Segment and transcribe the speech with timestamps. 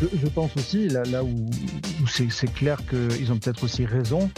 [0.00, 1.46] Je, pense aussi, là, où,
[2.06, 4.30] c'est clair qu'ils ont peut-être aussi raison,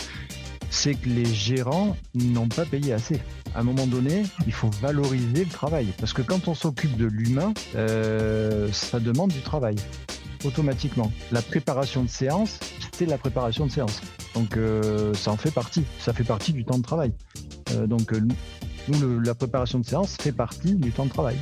[0.70, 3.20] c'est que les gérants n'ont pas payé assez.
[3.54, 5.92] À un moment donné, il faut valoriser le travail.
[5.98, 9.76] Parce que quand on s'occupe de l'humain, euh, ça demande du travail
[10.44, 11.12] automatiquement.
[11.30, 12.58] La préparation de séance,
[12.92, 14.00] c'est la préparation de séance.
[14.34, 15.84] Donc euh, ça en fait partie.
[16.00, 17.12] Ça fait partie du temps de travail.
[17.72, 18.12] Euh, donc
[18.88, 21.36] nous, la préparation de séance fait partie du temps de travail.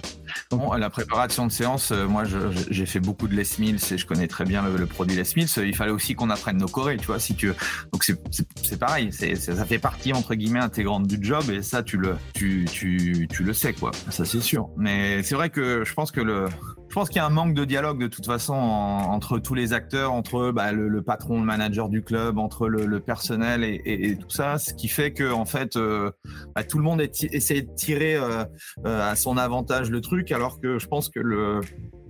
[0.50, 4.04] Bon, la préparation de séance, euh, moi j'ai fait beaucoup de Les Mills et je
[4.04, 5.48] connais très bien le, produit Les Mills.
[5.58, 7.20] Il fallait aussi qu'on apprenne nos chorés, tu vois.
[7.20, 7.52] Si tu
[7.92, 12.16] donc c'est pareil, ça fait partie entre guillemets intégrante du job et ça tu le
[12.34, 13.92] tu tu tu le sais quoi.
[14.10, 14.70] Ça c'est sûr.
[14.77, 16.46] Mais c'est vrai que je pense que le
[16.90, 19.72] je pense qu'il y a un manque de dialogue de toute façon entre tous les
[19.72, 24.58] acteurs, entre bah, le, patron, le manager du club, entre le, personnel et, tout ça,
[24.58, 26.10] ce qui fait que en fait, euh,
[26.56, 28.44] bah, tout le monde essaie de tirer euh,
[28.84, 31.60] euh, à son avantage le truc, alors que je pense que le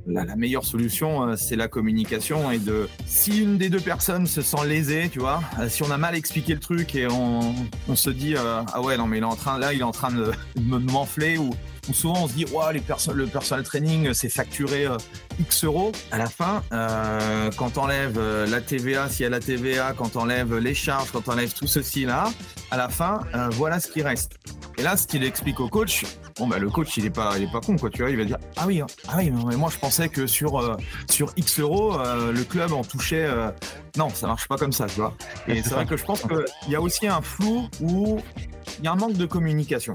[0.07, 4.67] la, meilleure solution, c'est la communication et de si une des deux personnes se sent
[4.67, 7.55] lésée, tu vois, si on a mal expliqué le truc et on,
[7.95, 10.11] se dit ah ouais non mais il est en train là il est en train
[10.11, 11.51] de, de m'enfler ou
[11.95, 12.83] souvent on se dit ouais, les
[13.15, 14.97] le personal training c'est facturé euh,
[15.39, 15.93] X euros.
[16.11, 19.93] À la fin, euh, quand on enlève euh, la TVA, s'il y a la TVA,
[19.97, 22.31] quand on enlève les charges, quand on enlève tout ceci là,
[22.71, 23.21] à la fin,
[23.53, 24.33] voilà ce qui reste.
[24.79, 26.05] Et là, ce qu'il explique au coach,
[26.39, 28.17] bon bah le coach il est pas il est pas con quoi, tu vois, il
[28.17, 30.79] va dire ah oui ah oui mais moi je pensais que sur
[31.11, 33.29] sur X euros le club en touchait
[33.97, 35.15] non ça marche pas comme ça tu vois.
[35.49, 38.21] Et c'est vrai que je pense qu'il y a aussi un flou où
[38.79, 39.95] il y a un manque de communication.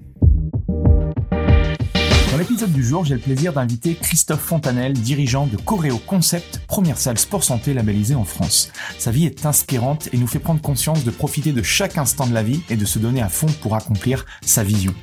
[2.31, 6.97] Dans l'épisode du jour, j'ai le plaisir d'inviter Christophe Fontanel, dirigeant de Coréo Concept, première
[6.97, 8.71] salle sport santé labellisée en France.
[8.97, 12.33] Sa vie est inspirante et nous fait prendre conscience de profiter de chaque instant de
[12.33, 14.93] la vie et de se donner à fond pour accomplir sa vision.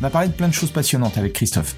[0.00, 1.76] On a parlé de plein de choses passionnantes avec Christophe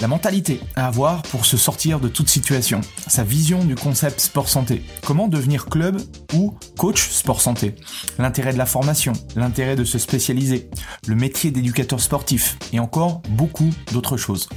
[0.00, 4.48] la mentalité à avoir pour se sortir de toute situation, sa vision du concept sport
[4.48, 6.00] santé, comment devenir club
[6.34, 7.74] ou coach sport santé,
[8.18, 10.68] l'intérêt de la formation, l'intérêt de se spécialiser,
[11.06, 14.48] le métier d'éducateur sportif et encore beaucoup d'autres choses.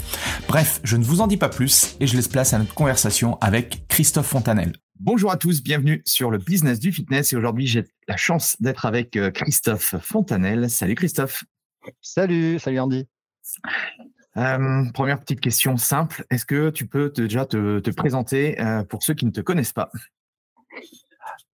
[0.47, 3.37] Bref, je ne vous en dis pas plus et je laisse place à notre conversation
[3.41, 4.73] avec Christophe Fontanel.
[4.99, 8.85] Bonjour à tous, bienvenue sur le business du fitness et aujourd'hui j'ai la chance d'être
[8.85, 10.69] avec euh, Christophe Fontanel.
[10.69, 11.45] Salut Christophe.
[12.01, 13.07] Salut, salut Andy.
[14.37, 16.25] Euh, première petite question simple.
[16.29, 19.91] Est-ce que tu peux déjà te, présenter euh, pour ceux qui ne te connaissent pas?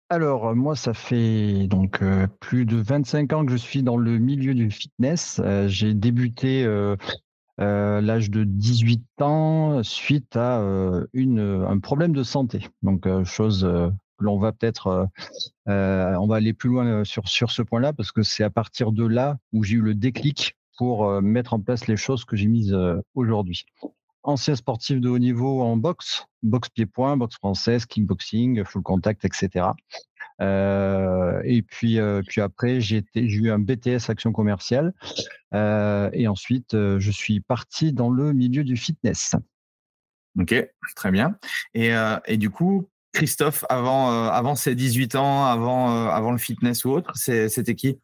[0.09, 4.19] Alors, moi, ça fait donc euh, plus de 25 ans que je suis dans le
[4.19, 5.41] milieu du fitness.
[5.67, 6.65] J'ai débuté
[7.59, 12.69] à l'âge de 18 ans suite à un problème de santé.
[12.83, 15.09] Donc, chose que l'on va peut-être,
[15.67, 19.07] on va aller plus loin sur, sur ce point-là parce que c'est à partir de
[19.07, 22.47] là où j'ai eu le déclic pour euh, mettre en place les choses que j'ai
[22.47, 23.67] mises euh, aujourd'hui.
[24.23, 29.67] Ancien sportif de haut niveau en boxe, boxe pied-point, boxe française, kickboxing, full contact, etc.
[30.41, 34.95] Euh, et puis, puis après, j'ai eu un BTS action commerciale.
[35.53, 39.35] et ensuite, je suis parti dans le milieu du fitness.
[40.39, 40.55] Ok,
[40.97, 41.37] très bien.
[41.75, 41.93] Et,
[42.27, 47.13] et du coup, Christophe, avant, avant ses 18 ans, avant, avant le fitness ou autre,
[47.17, 47.99] c'était qui?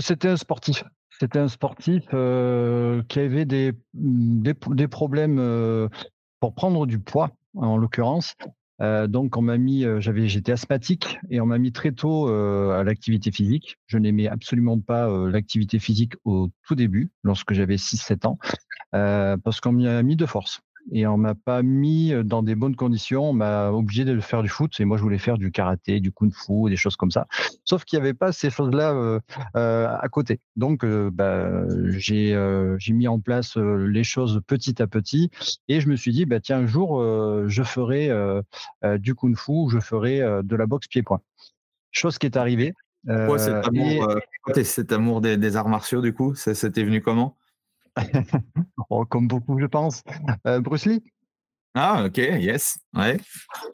[0.00, 0.84] C'était un sportif.
[1.20, 3.74] C'était un sportif euh, qui avait des,
[4.88, 5.86] problèmes euh,
[6.40, 8.36] pour prendre du poids, en l'occurrence.
[8.80, 12.82] Euh, donc, on m'a mis, j'avais, j'étais asthmatique et on m'a mis très tôt à
[12.84, 13.76] l'activité physique.
[13.86, 18.38] Je n'aimais absolument pas l'activité physique au tout début, lorsque j'avais 6-7 ans,
[18.90, 20.62] parce qu'on m'y a mis de force.
[20.92, 23.30] Et on m'a pas mis dans des bonnes conditions.
[23.30, 26.12] On m'a obligé de faire du foot et moi je voulais faire du karaté, du
[26.12, 27.26] kung-fu, des choses comme ça.
[27.64, 29.20] Sauf qu'il n'y avait pas ces choses-là euh,
[29.56, 30.40] euh, à côté.
[30.56, 32.34] Donc bah, j'ai
[32.90, 35.30] mis en place les choses petit à petit
[35.68, 37.02] et je me suis dit bah tiens un jour
[37.48, 38.10] je ferai
[38.98, 41.20] du kung-fu, je ferai de la boxe pied-point.
[41.92, 42.74] Chose qui est arrivée.
[43.06, 44.14] Pourquoi cet amour,
[44.62, 47.38] cet amour des, des, arts martiaux du coup C'était venu comment?
[48.90, 50.02] Oh, comme beaucoup, je pense.
[50.46, 51.02] Euh, Bruce Lee.
[51.74, 52.78] Ah, ok, yes.
[52.94, 53.18] Ouais.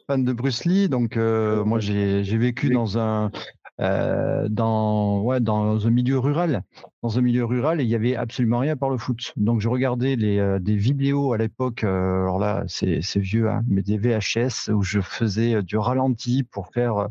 [0.05, 0.89] Fan de Bruce Lee.
[0.89, 3.31] Donc, euh, moi, j'ai vécu dans un.
[3.79, 6.63] Euh, dans, ouais, dans un milieu rural,
[7.03, 9.33] dans un milieu rural, et il y avait absolument rien par le foot.
[9.37, 13.99] Donc je regardais les, des vidéos à l'époque, alors là c'est vieux, hein, mais des
[13.99, 17.09] VHS où je faisais du ralenti pour faire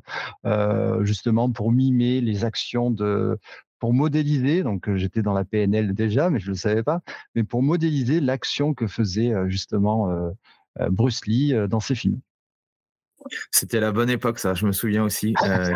[1.02, 3.38] justement pour mimer les actions de
[3.86, 7.02] pour modéliser, donc euh, j'étais dans la PNL déjà, mais je ne le savais pas,
[7.36, 12.18] mais pour modéliser l'action que faisait euh, justement euh, Bruce Lee dans ses films.
[13.52, 14.54] C'était la bonne époque, ça.
[14.54, 15.36] Je me souviens aussi.
[15.44, 15.72] Euh,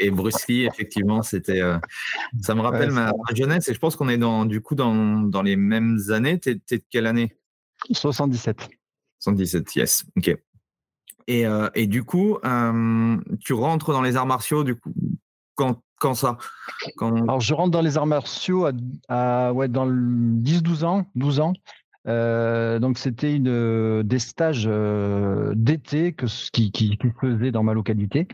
[0.00, 1.62] et, Bruce Lee, effectivement, c'était.
[2.40, 3.68] ça me rappelle ma, jeunesse.
[3.68, 6.40] Et je pense qu'on est dans, du coup dans, dans les mêmes années.
[6.40, 7.36] T'es, es de quelle année?
[7.92, 8.68] 77.
[9.20, 10.04] 77, yes.
[10.16, 10.36] Ok.
[11.28, 11.44] Et,
[11.76, 12.38] et du coup,
[13.38, 14.64] tu rentres dans les arts martiaux.
[14.64, 14.92] Du coup,
[15.54, 15.80] quand
[16.14, 16.38] ça?
[17.00, 18.68] Alors, je rentre dans les arts martiaux
[19.08, 21.06] à, ouais, dans 10-12 ans.
[21.14, 21.52] 12 ans.
[22.08, 27.74] Euh, donc, c'était une, des stages euh, d'été que, qui, qui, qui faisaient dans ma
[27.74, 28.26] localité.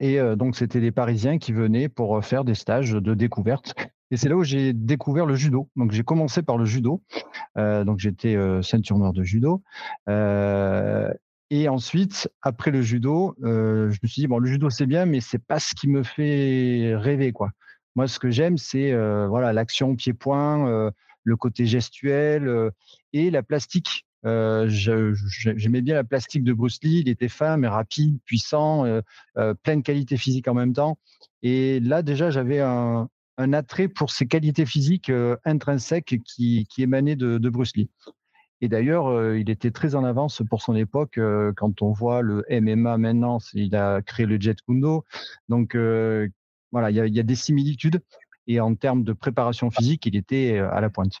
[0.00, 3.74] Et euh, donc, c'était des Parisiens qui venaient pour faire des stages de découverte.
[4.10, 5.68] Et c'est là où j'ai découvert le judo.
[5.76, 7.02] Donc, j'ai commencé par le judo.
[7.56, 9.62] donc, j'étais ceinture noire de judo.
[11.54, 15.04] Et ensuite, après le judo, euh, je me suis dit bon, le judo c'est bien,
[15.04, 17.50] mais c'est pas ce qui me fait rêver quoi.
[17.94, 20.90] Moi, ce que j'aime, c'est euh, voilà l'action pied-point, euh,
[21.24, 22.70] le côté gestuel
[23.12, 24.06] et la plastique.
[24.24, 27.00] J'aimais bien la plastique de Bruce Lee.
[27.00, 28.86] Il était fin, mais rapide, puissant,
[29.34, 30.96] plein de qualités physiques en même temps.
[31.42, 35.12] Et là, déjà, j'avais un, attrait pour ces qualités physiques
[35.44, 37.90] intrinsèques qui, qui émanaient de, de Bruce Lee.
[38.62, 41.18] Et d'ailleurs, euh, il était très en avance pour son époque.
[41.18, 45.04] Euh, quand on voit le MMA maintenant, il a créé le Jet Kundo.
[45.48, 46.28] Donc euh,
[46.70, 48.00] voilà, il y, a, des similitudes.
[48.46, 51.14] Et en termes de préparation physique, il était à la pointe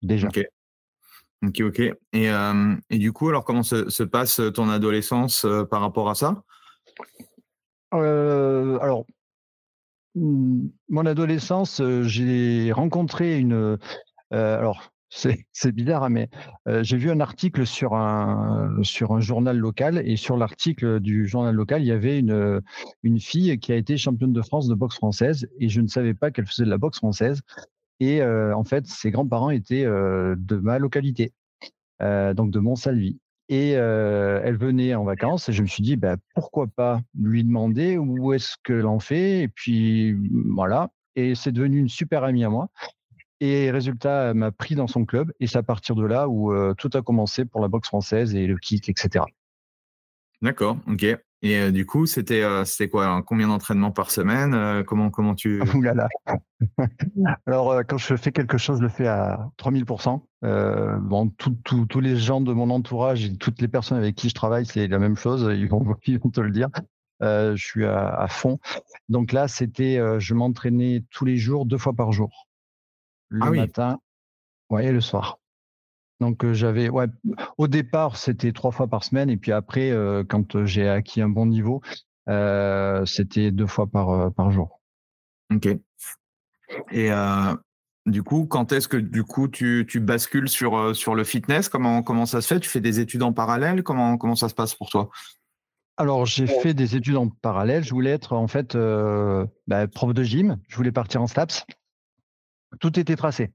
[0.00, 0.28] déjà.
[0.28, 0.42] Ok,
[1.46, 1.80] ok, ok.
[2.14, 2.30] Et,
[2.90, 6.42] et du coup, alors comment se, passe ton adolescence par rapport à ça?
[7.92, 9.04] Alors,
[10.14, 13.78] hmm, mon adolescence, j'ai rencontré une.
[14.30, 16.28] alors, c'est bizarre, hein, mais
[16.82, 18.80] j'ai vu un article sur un,
[19.18, 22.62] journal local et sur l'article du journal local, il y avait une,
[23.18, 26.30] fille qui a été championne de France de boxe française et je ne savais pas
[26.30, 27.42] qu'elle faisait de la boxe française.
[27.98, 31.32] Et en fait, ses grands-parents étaient de ma localité,
[32.00, 33.18] donc de Montsalvi.
[33.48, 37.98] Et elle venait en vacances et je me suis dit, bah, pourquoi pas lui demander
[37.98, 40.16] où est-ce que l'on fait Et puis
[40.46, 40.90] voilà.
[41.16, 42.68] Et c'est devenu une super amie à moi.
[43.40, 45.32] Et résultat, elle m'a pris dans son club.
[45.40, 48.34] Et c'est à partir de là où euh, tout a commencé pour la boxe française
[48.34, 49.24] et le kick, etc.
[50.42, 51.04] D'accord, ok.
[51.42, 55.62] Et euh, du coup, c'était euh, c'était quoi Combien d'entraînements par semaine Comment comment tu
[55.74, 56.08] Ouh là là.
[57.46, 60.20] Alors quand je fais quelque chose, je le fais à 3000%.
[61.00, 61.32] bon,
[61.64, 64.86] tous les gens de mon entourage et toutes les personnes avec qui je travaille, c'est
[64.86, 65.50] la même chose.
[65.56, 66.68] Ils vont, ils vont te le dire.
[67.22, 68.58] je suis à, à, fond.
[69.08, 72.49] Donc là, c'était, je m'entraînais tous les jours, deux fois par jour
[73.30, 73.98] le ah matin
[74.68, 75.38] ouais, et le soir.
[76.20, 77.06] Donc j'avais, ouais,
[77.56, 79.90] au départ c'était trois fois par semaine et puis après
[80.28, 81.80] quand j'ai acquis un bon niveau,
[83.06, 84.80] c'était deux fois par par jour.
[85.52, 85.68] Ok.
[86.92, 87.10] Et
[88.06, 91.68] du coup, quand est-ce que du coup tu, tu bascules sur sur le fitness?
[91.68, 92.60] Comment comment ça se fait?
[92.60, 93.82] Tu fais des études en parallèle?
[93.82, 95.08] Comment comment ça se passe pour toi?
[95.96, 97.84] Alors, j'ai fait des études en parallèle.
[97.84, 98.76] Je voulais être en fait
[99.66, 100.58] bah, prof de gym.
[100.68, 101.66] Je voulais partir en STAPS
[102.78, 103.50] tout était tracé.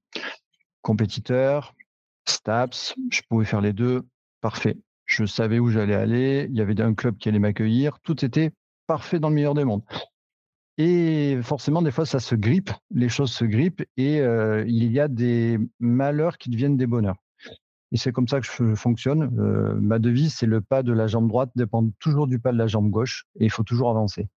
[0.81, 1.73] Compétiteur,
[2.27, 4.03] STAPS, je pouvais faire les deux,
[4.41, 4.77] parfait.
[5.05, 8.51] Je savais où j'allais aller, il y avait un club qui allait m'accueillir, tout était
[8.87, 9.83] parfait dans le meilleur des mondes.
[10.77, 14.99] Et forcément, des fois, ça se grippe, les choses se grippent et euh, il y
[14.99, 17.15] a des malheurs qui deviennent des bonheurs.
[17.91, 19.31] Et c'est comme ça que je fonctionne.
[19.39, 22.57] Euh, ma devise, c'est le pas de la jambe droite dépend toujours du pas de
[22.57, 24.27] la jambe gauche et il faut toujours avancer.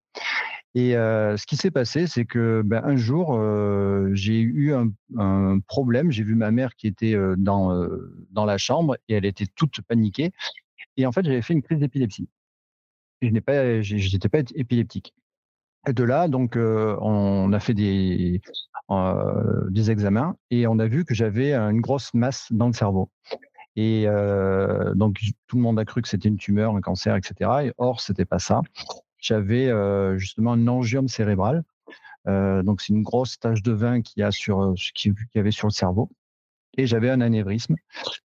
[0.75, 3.40] Et ce qui s'est passé, c'est que ben, un jour,
[4.12, 6.10] j'ai eu un, problème.
[6.10, 7.88] J'ai vu ma mère qui était dans,
[8.30, 10.30] dans la chambre et elle était toute paniquée.
[10.96, 12.28] Et en fait, j'avais fait une crise d'épilepsie.
[13.22, 15.14] Je n'étais pas, épileptique.
[15.87, 18.40] Et de là, donc, on a fait des,
[19.70, 23.10] des examens et on a vu que j'avais une grosse masse dans le cerveau.
[23.76, 24.06] Et
[24.94, 27.50] donc, tout le monde a cru que c'était une tumeur, un cancer, etc.
[27.64, 28.62] Et or, c'était pas ça.
[29.18, 29.70] J'avais
[30.18, 31.64] justement un angiome cérébral.
[32.26, 35.68] donc, c'est une grosse tache de vin qu'il y, a sur, qui, y avait sur
[35.68, 36.10] le cerveau.
[36.76, 37.75] Et j'avais un anévrisme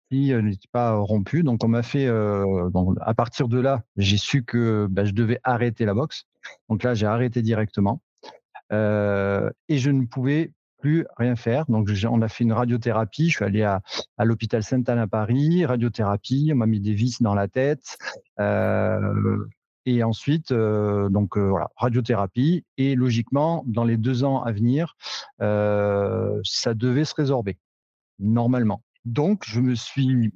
[0.09, 1.43] qui n'était pas rompu.
[1.43, 2.07] Donc, on m'a fait.
[2.07, 6.25] à partir de là, j'ai su que bah, je devais arrêter la boxe.
[6.69, 8.01] Donc là, j'ai arrêté directement.
[8.71, 8.75] et
[9.77, 11.65] je ne pouvais plus rien faire.
[11.69, 13.29] Donc, on a fait une radiothérapie.
[13.29, 13.81] Je suis allé à,
[14.19, 16.49] l'hôpital Sainte-Anne à Paris, radiothérapie.
[16.53, 17.97] On m'a mis des vis dans la tête.
[18.39, 19.45] Euh,
[19.85, 22.65] et ensuite, euh, donc euh, voilà, radiothérapie.
[22.77, 24.95] Et logiquement, dans les deux ans à venir,
[25.39, 27.57] ça devait se résorber
[28.19, 28.83] normalement.
[29.05, 30.31] Donc, je me suis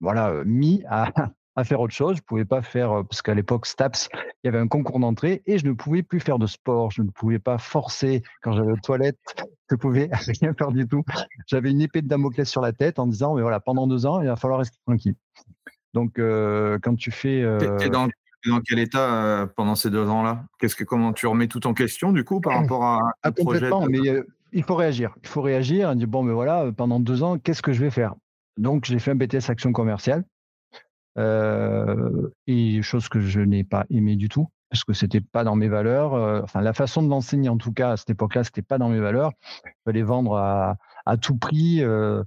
[0.00, 2.16] voilà mis à, faire autre chose.
[2.16, 5.58] Je pouvais pas faire parce qu'à l'époque Staps, il y avait un concours d'entrée et
[5.58, 6.90] je ne pouvais plus faire de sport.
[6.90, 9.18] Je ne pouvais pas forcer quand j'allais aux toilettes.
[9.70, 10.10] Je pouvais
[10.42, 11.02] rien faire du tout.
[11.46, 14.20] J'avais une épée de Damoclès sur la tête en disant mais voilà pendant deux ans
[14.20, 15.16] il va falloir rester tranquille.
[15.94, 17.44] Donc quand tu fais
[17.78, 18.08] T'es dans,
[18.46, 20.44] dans, quel état pendant ces deux ans-là?
[20.58, 23.70] Qu'est-ce que comment tu remets tout en question du coup par rapport à, un projet
[23.88, 24.22] mais
[24.52, 25.16] il faut réagir.
[25.22, 25.88] Il faut réagir.
[25.90, 28.14] On dit bon mais voilà pendant deux ans qu'est-ce que je vais faire?
[28.56, 30.24] Donc j'ai fait un BTS action commerciale
[31.16, 35.54] euh, et chose que je n'ai pas aimé du tout parce que c'était pas dans
[35.54, 36.14] mes valeurs.
[36.14, 38.88] Euh, enfin, la façon de l'enseigner, en tout cas, à cette époque-là, c'était pas dans
[38.88, 39.30] mes valeurs.
[39.64, 42.24] Il fallait vendre à, à tout prix, euh,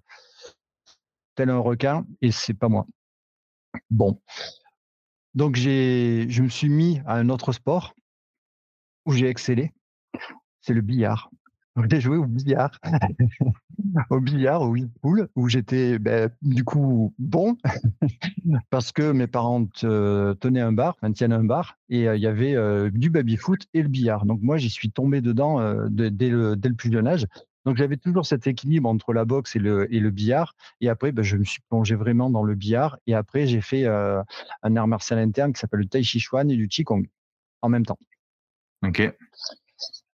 [1.35, 2.85] tel un requin, et c'est pas moi.
[3.89, 4.19] Bon.
[5.33, 7.93] Donc, je me suis mis à un autre sport
[9.05, 9.71] où j'ai excellé.
[10.61, 11.29] C'est le billard.
[11.91, 12.71] J'ai joué au billard.
[14.09, 17.55] au billard, au pool, où j'étais ben, du coup bon,
[18.69, 22.27] parce que mes parents tenaient un bar, enfin, tiennent un bar, et euh, il y
[22.27, 24.25] avait euh, du baby-foot et le billard.
[24.25, 27.27] Donc moi, j'y suis tombé dedans euh, dès, le, plus jeune âge.
[27.67, 30.55] Donc j'avais toujours cet équilibre entre la boxe et le, et le billard.
[30.79, 32.97] Et après, ben, je me suis plongé vraiment dans le billard.
[33.07, 36.55] Et après, j'ai fait un art martial interne qui s'appelle le Tai Chi Chuan et
[36.55, 37.05] du Qigong
[37.61, 37.99] en même temps.
[38.85, 39.13] Ok.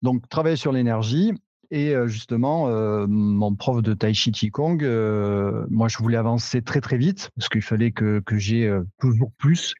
[0.03, 1.33] Donc, travailler sur l'énergie.
[1.71, 2.67] Et justement,
[3.07, 4.83] mon prof de Tai Chi Qigong,
[5.71, 9.73] moi, je voulais avancer très très vite parce qu'il fallait que, que j'ai toujours plus.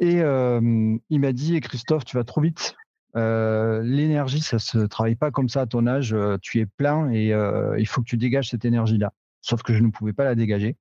[0.00, 2.74] Et il m'a dit, Christophe, tu vas trop vite.
[3.16, 6.14] L'énergie, ça se travaille pas comme ça à ton âge.
[6.42, 7.32] tu es plein et
[7.78, 9.12] il faut que tu dégages cette énergie-là.
[9.40, 10.76] Sauf que je ne pouvais pas la dégager.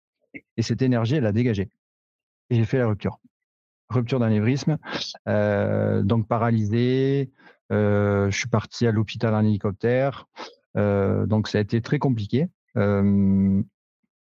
[0.58, 1.70] Et cette énergie, elle l'a dégagée.
[2.50, 3.20] Et j'ai fait la rupture.
[3.90, 4.78] Rupture d'anévrisme,
[5.26, 7.32] donc paralysé,
[7.72, 10.28] euh, je suis parti à l'hôpital en hélicoptère.
[10.78, 12.48] Euh, donc ça a été très compliqué.
[12.78, 13.62] Euh,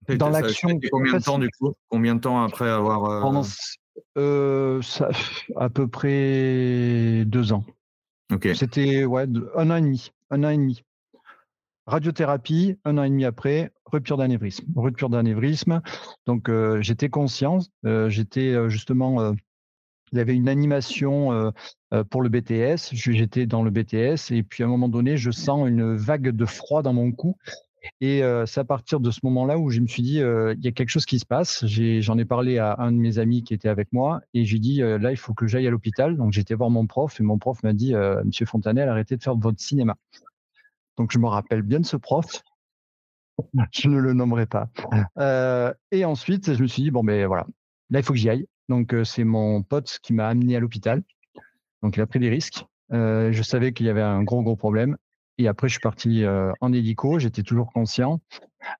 [0.08, 0.68] dans l'action.
[0.90, 1.74] Combien de temps du coup?
[1.88, 3.42] Combien de temps après avoir Pendant,
[4.82, 5.08] ça,
[5.56, 7.64] à peu près deux ans.
[8.54, 10.10] C'était un an et demi.
[10.30, 10.82] Un an et demi.
[11.86, 14.64] Radiothérapie, un an et demi après, rupture d'anévrisme.
[14.74, 15.82] Rupture d'anévrisme.
[16.26, 16.50] Donc
[16.80, 17.58] j'étais conscient,
[18.08, 19.34] j'étais justement
[20.14, 21.50] il y avait une animation euh,
[21.92, 22.92] euh, pour le BTS.
[22.92, 26.44] J'étais dans le BTS et puis à un moment donné, je sens une vague de
[26.46, 27.36] froid dans mon cou.
[28.00, 30.68] Et euh, c'est à partir de ce moment-là où je me suis dit, il y
[30.68, 31.64] a quelque chose qui se passe.
[31.66, 34.78] J'en ai, parlé à un de mes amis qui était avec moi et j'ai dit,
[34.80, 36.16] là, il faut que j'aille à l'hôpital.
[36.16, 39.36] Donc j'étais voir mon prof et mon prof m'a dit, Monsieur Fontanel, arrêtez de faire
[39.36, 39.96] votre cinéma.
[40.96, 42.42] Donc je me rappelle bien de ce prof.
[43.72, 44.68] Je ne le nommerai pas.
[45.90, 47.46] et ensuite, je me suis dit, bon, ben voilà,
[47.90, 48.46] là, il faut que j'y aille.
[48.68, 51.02] Donc, c'est mon pote qui m'a amené à l'hôpital.
[51.82, 52.64] Donc, il a pris des risques.
[52.90, 54.96] je savais qu'il y avait un gros, gros problème.
[55.38, 56.24] Et après, je suis parti
[56.60, 57.18] en hélico.
[57.18, 58.20] J'étais toujours conscient.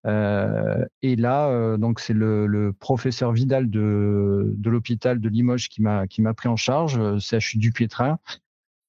[0.04, 6.56] et là, donc, c'est le, professeur Vidal de, l'hôpital de Limoges qui m'a pris en
[6.56, 7.72] charge, CHU du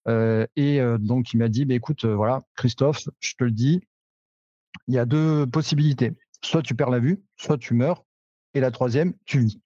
[0.07, 3.81] et donc, il m'a dit, bah, écoute, voilà, Christophe, je te le dis,
[4.87, 6.13] il y a deux possibilités.
[6.43, 8.05] Soit tu perds la vue, soit tu meurs.
[8.53, 9.61] Et la troisième, tu vis.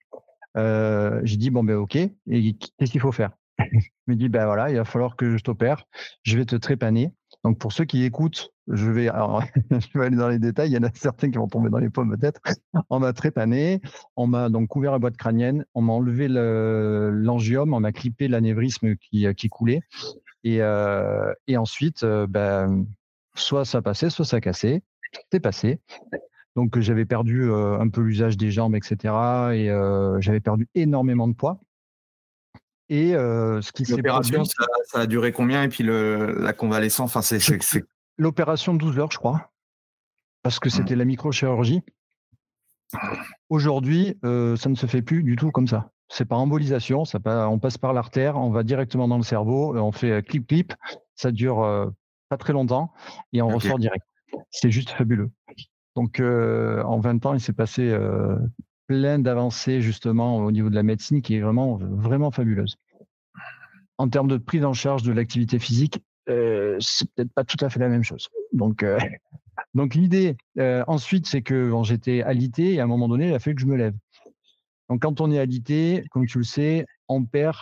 [0.56, 3.30] Euh, j'ai dit bon ben ok, et qu'est-ce qu'il faut faire?
[3.58, 5.84] Il me dit ben voilà, il va falloir que je t'opère,
[6.24, 7.12] je vais te trépaner.
[7.44, 10.70] Donc pour ceux qui écoutent, je vais, alors, je aller dans les détails.
[10.70, 12.40] Il y en a certains qui vont tomber dans les pommes peut-être.
[12.90, 13.80] On m'a trépané,
[14.16, 18.96] on m'a donc couvert la boîte crânienne, on m'a enlevé l'angiome, on m'a clippé l'anévrisme
[18.96, 19.80] qui, qui coulait,
[20.44, 22.86] et, euh, ensuite, euh, ben,
[23.34, 24.82] soit ça passait, soit ça cassait.
[25.32, 25.80] C'est passé.
[26.56, 29.14] Donc j'avais perdu un peu l'usage des jambes, etc.
[29.54, 29.68] Et
[30.20, 31.60] j'avais perdu énormément de poids.
[32.90, 35.62] Et ce qui s'est L'opération, ça, a duré combien?
[35.62, 37.38] Et puis le, la convalescence, enfin, c'est,
[38.18, 39.52] L'opération 12 heures, je crois,
[40.42, 40.72] parce que mmh.
[40.72, 41.82] c'était la microchirurgie.
[43.48, 45.92] Aujourd'hui, ça ne se fait plus du tout comme ça.
[46.08, 49.92] C'est par embolisation, ça, on passe par l'artère, on va directement dans le cerveau, on
[49.92, 50.74] fait clip clip,
[51.14, 51.92] ça dure
[52.28, 52.92] pas très longtemps
[53.32, 54.04] et on ressort direct.
[54.50, 55.30] C'est juste fabuleux.
[55.94, 57.96] Donc, en 20 ans, il s'est passé
[58.90, 62.76] plein d'avancées justement au niveau de la médecine qui est vraiment, vraiment fabuleuse.
[63.98, 67.78] En termes de prise en charge de l'activité physique, c'est peut-être pas tout à fait
[67.78, 68.28] la même chose.
[68.52, 68.84] Donc,
[69.74, 70.36] donc l'idée
[70.88, 73.66] ensuite, c'est que j'étais alité et à un moment donné, il a fallu que je
[73.68, 73.94] me lève.
[74.88, 77.56] Donc, quand on est alité, comme tu le sais, on perd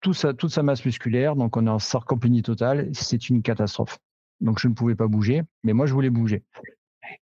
[0.00, 1.34] toute sa masse musculaire.
[1.34, 2.88] Donc, on est en sarcopénie totale.
[2.92, 3.98] C'est une catastrophe.
[4.40, 6.44] Donc, je ne pouvais pas bouger, mais moi, je voulais bouger.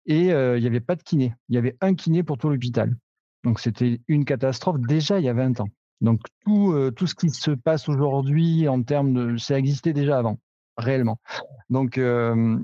[0.07, 1.35] Et euh, il n'y avait pas de kiné.
[1.49, 2.97] Il y avait un kiné pour tout l'hôpital.
[3.45, 5.69] Donc, c'était une catastrophe déjà il y a 20 ans.
[6.01, 9.37] Donc, tout, euh, tout ce qui se passe aujourd'hui en termes de.
[9.37, 10.39] Ça existait déjà avant,
[10.77, 11.19] réellement.
[11.71, 12.59] Donc, euh,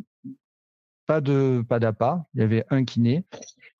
[1.06, 2.26] pas de pas d'appât.
[2.34, 3.24] Il y avait un kiné.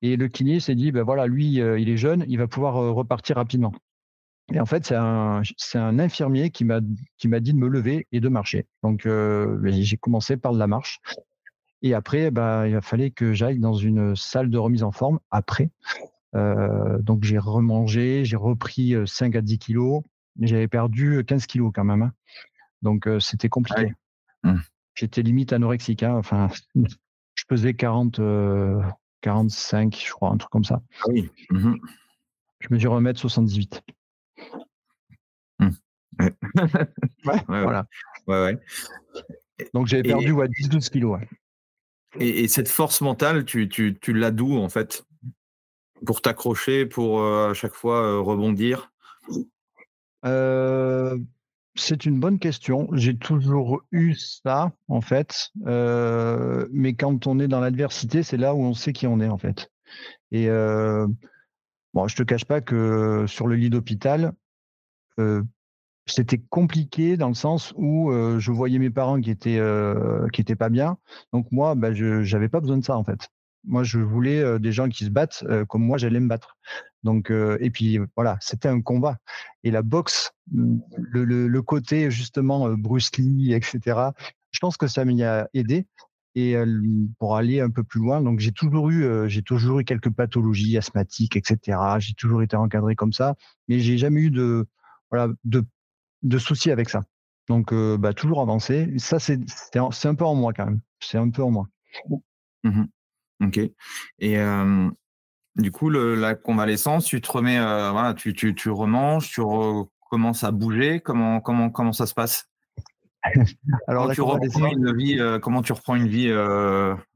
[0.01, 3.35] Et le kiné s'est dit, ben voilà, lui, il est jeune, il va pouvoir repartir
[3.35, 3.73] rapidement.
[4.53, 5.41] Et en fait, c'est un,
[5.73, 8.65] un, infirmier qui m'a dit de me lever et de marcher.
[8.81, 11.01] Donc, ben, j'ai commencé par de la marche.
[11.81, 15.19] Et après, bah, il a fallu que j'aille dans une salle de remise en forme
[15.31, 15.69] après.
[16.33, 20.03] Donc, j'ai remangé, j'ai repris 5 à 10 kilos,
[20.35, 22.03] mais j'avais perdu 15 kilos quand même.
[22.03, 22.13] Hein.
[22.81, 23.93] Donc, c'était compliqué.
[24.43, 24.59] Mmh.
[24.95, 26.03] J'étais limite anorexique.
[26.03, 26.15] Hein.
[26.15, 26.49] Enfin,
[27.35, 28.21] je pesais 40,
[29.21, 30.81] 45, je crois, un truc comme ça.
[31.01, 31.29] Ah oui.
[31.49, 31.75] Mmh
[32.59, 33.81] je mesure 1m78.
[35.59, 35.69] Mmh.
[37.25, 37.41] Ouais.
[37.47, 37.85] voilà.
[38.27, 38.59] Ouais, ouais.
[39.73, 41.19] Donc j'avais perdu 10-12 kilos.
[42.19, 45.05] Et, cette force mentale, tu, tu, tu l'as d'où en fait?
[46.05, 48.91] Pour t'accrocher, pour à chaque fois rebondir?
[51.75, 52.89] C'est une bonne question.
[52.91, 55.51] J'ai toujours eu ça, en fait.
[55.65, 59.37] mais quand on est dans l'adversité, c'est là où on sait qui on est, en
[59.37, 59.71] fait.
[60.31, 60.47] Et
[61.93, 64.33] bon, je te cache pas que sur le lit d'hôpital,
[66.05, 69.61] c'était compliqué dans le sens où je voyais mes parents qui étaient
[70.33, 70.97] qui étaient pas bien.
[71.33, 73.29] Donc moi, bah, je n'avais pas besoin de ça, en fait.
[73.65, 76.57] Moi, je voulais des gens qui se battent comme moi, j'allais me battre.
[77.03, 79.17] Donc, et puis voilà, c'était un combat.
[79.63, 84.11] Et la boxe, mmh, le, côté justement Bruce Lee, etc.
[84.51, 85.85] Je pense que ça m'y a aidé.
[86.35, 86.55] Et
[87.17, 90.77] pour aller un peu plus loin, donc j'ai toujours eu, j'ai toujours eu quelques pathologies
[90.77, 91.77] asthmatiques, etc.
[91.99, 93.35] J'ai toujours été encadré comme ça,
[93.67, 94.67] mais j'ai jamais eu de,
[95.09, 95.65] voilà, de,
[96.21, 97.03] de soucis avec ça.
[97.49, 98.93] Donc, bah, toujours avancé.
[98.97, 100.81] Ça, c'est un peu en moi quand même.
[101.01, 101.67] C'est un peu en moi.
[102.63, 102.83] Mmh
[103.41, 103.59] ok.
[104.19, 104.37] Et
[105.55, 110.51] du coup, la convalescence, tu te remets, voilà, tu, tu, tu, remanges, tu recommences à
[110.51, 110.99] bouger.
[110.99, 112.47] Comment, comment, comment ça se passe?
[113.87, 116.31] Alors, comment tu, reprends une vie, comment tu reprends une vie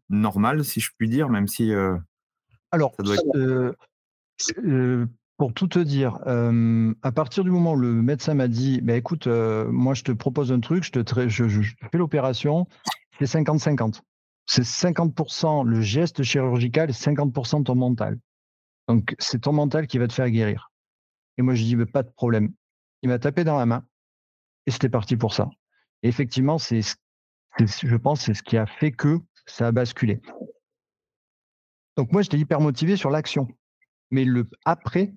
[0.09, 1.71] normale, si je puis dire, même si.
[2.71, 2.93] Alors,
[5.37, 6.19] pour tout te dire,
[7.01, 10.51] à partir du moment où le médecin m'a dit, bah, écoute, moi je te propose
[10.51, 12.67] un truc, je te je, je fais l'opération,
[13.19, 14.01] c'est 50-50
[14.45, 18.19] c'est 50% le geste chirurgical et 50% ton mental.
[18.87, 20.71] Donc, c'est ton mental qui va te faire guérir.
[21.37, 22.53] Et moi, je dis, mais pas de problème.
[23.01, 23.85] Il m'a tapé dans la main
[24.65, 25.49] et c'était parti pour ça.
[26.03, 26.81] Et effectivement, c'est,
[27.59, 30.21] je pense, c'est ce qui a fait que ça a basculé.
[31.95, 33.47] Donc, moi, j'étais hyper motivé sur l'action.
[34.11, 35.13] Mais le après,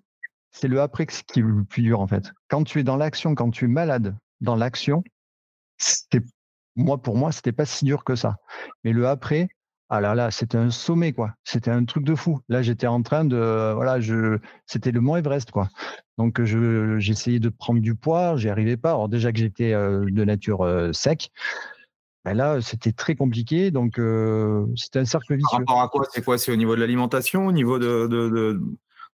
[0.52, 2.32] c'est le après qui est le plus dur, en fait.
[2.48, 5.02] Quand tu es dans l'action, quand tu es malade dans l'action,
[5.78, 6.22] c'est
[6.76, 8.36] moi, pour moi, c'était pas si dur que ça.
[8.84, 9.48] Mais le après,
[9.88, 11.32] ah là là, c'était un sommet, quoi.
[11.44, 12.40] C'était un truc de fou.
[12.48, 15.68] Là, j'étais en train de, voilà, je, c'était le Mont Everest, quoi.
[16.18, 18.90] Donc, je, j'essayais de prendre du poids, j'y arrivais pas.
[18.90, 21.30] Alors déjà que j'étais euh, de nature euh, sec,
[22.24, 23.70] ben là, c'était très compliqué.
[23.70, 25.64] Donc, euh, c'était un cercle vicieux.
[25.64, 26.06] Par rapport à quoi?
[26.10, 26.38] C'est quoi?
[26.38, 28.60] C'est au niveau de l'alimentation, au niveau de, de, de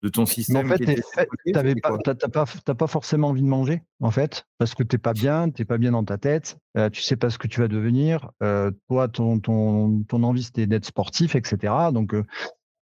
[0.06, 0.70] ton système.
[0.70, 4.98] en fait, tu n'as pas, forcément envie de manger, en fait, parce que tu n'es
[4.98, 7.48] pas bien, tu n'es pas bien dans ta tête, euh, tu sais pas ce que
[7.48, 8.30] tu vas devenir.
[8.42, 11.74] Euh, toi, ton, ton, ton envie, c'était d'être sportif, etc.
[11.92, 12.24] Donc, euh,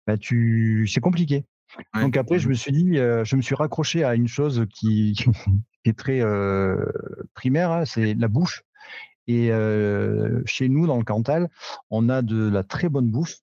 [0.08, 0.88] bah, tu...
[0.88, 1.46] c'est compliqué.
[1.94, 5.16] Donc après, je me suis dit, je me suis raccroché à une chose qui,
[5.86, 6.22] est très
[7.34, 8.64] primaire, hein, c'est la bouche.
[9.28, 9.52] Et
[10.46, 11.50] chez nous, dans le Cantal,
[11.90, 13.38] on a de la très bonne bouffe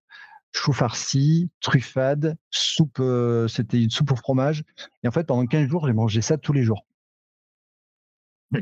[0.53, 4.65] chou farci, truffade, soupe, euh, c'était une soupe au fromage.
[5.03, 6.85] Et en fait, pendant 15 jours, j'ai mangé ça tous les jours.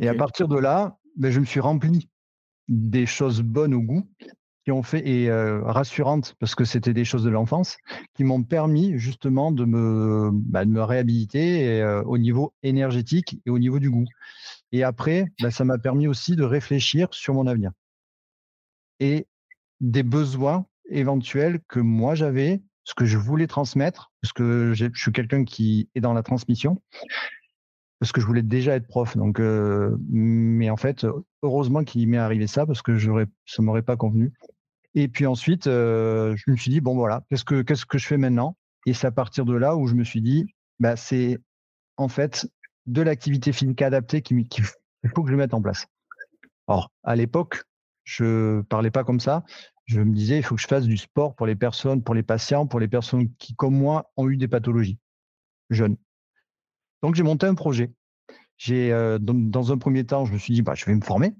[0.00, 2.08] Et à partir de là, ben, je me suis rempli
[2.68, 4.08] des choses bonnes au goût
[4.64, 7.76] qui ont fait et euh, rassurantes parce que c'était des choses de l'enfance
[8.14, 13.60] qui m'ont permis justement de me, bah, me réhabiliter euh, au niveau énergétique et au
[13.60, 14.06] niveau du goût.
[14.72, 17.70] Et après, ben, ça m'a permis aussi de réfléchir sur mon avenir
[18.98, 19.26] et
[19.80, 25.12] des besoins éventuel que moi j'avais, ce que je voulais transmettre, parce que je suis
[25.12, 26.82] quelqu'un qui est dans la transmission,
[27.98, 29.16] parce que je voulais déjà être prof.
[29.16, 31.06] Donc, mais en fait,
[31.42, 34.32] heureusement qu'il m'est arrivé ça, parce que j'aurais, ça m'aurait pas convenu.
[34.94, 38.56] Et puis ensuite, je me suis dit, bon voilà, qu'est-ce que, que je fais maintenant?
[38.86, 40.46] Et c'est à partir de là où je me suis dit,
[40.78, 41.38] bah, c'est
[41.96, 42.48] en fait
[42.86, 44.62] de l'activité physique adaptée qu'il qui,
[45.14, 45.86] faut que je mette en place.
[46.68, 47.62] Or, à l'époque,
[48.04, 49.44] je parlais pas comme ça.
[49.86, 52.22] Je me disais, il faut que je fasse du sport pour les personnes, pour les
[52.22, 54.98] patients, pour les personnes qui, comme moi, ont eu des pathologies
[55.70, 55.96] jeunes.
[57.02, 57.92] Donc, j'ai monté un projet.
[58.56, 61.34] J'ai, dans, un premier temps, je me suis dit, bah, je vais me former.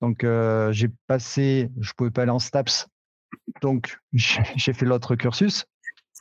[0.00, 0.26] Donc,
[0.72, 2.88] j'ai passé, je pouvais pas aller en STAPS.
[3.62, 5.66] Donc, j'ai fait l'autre cursus.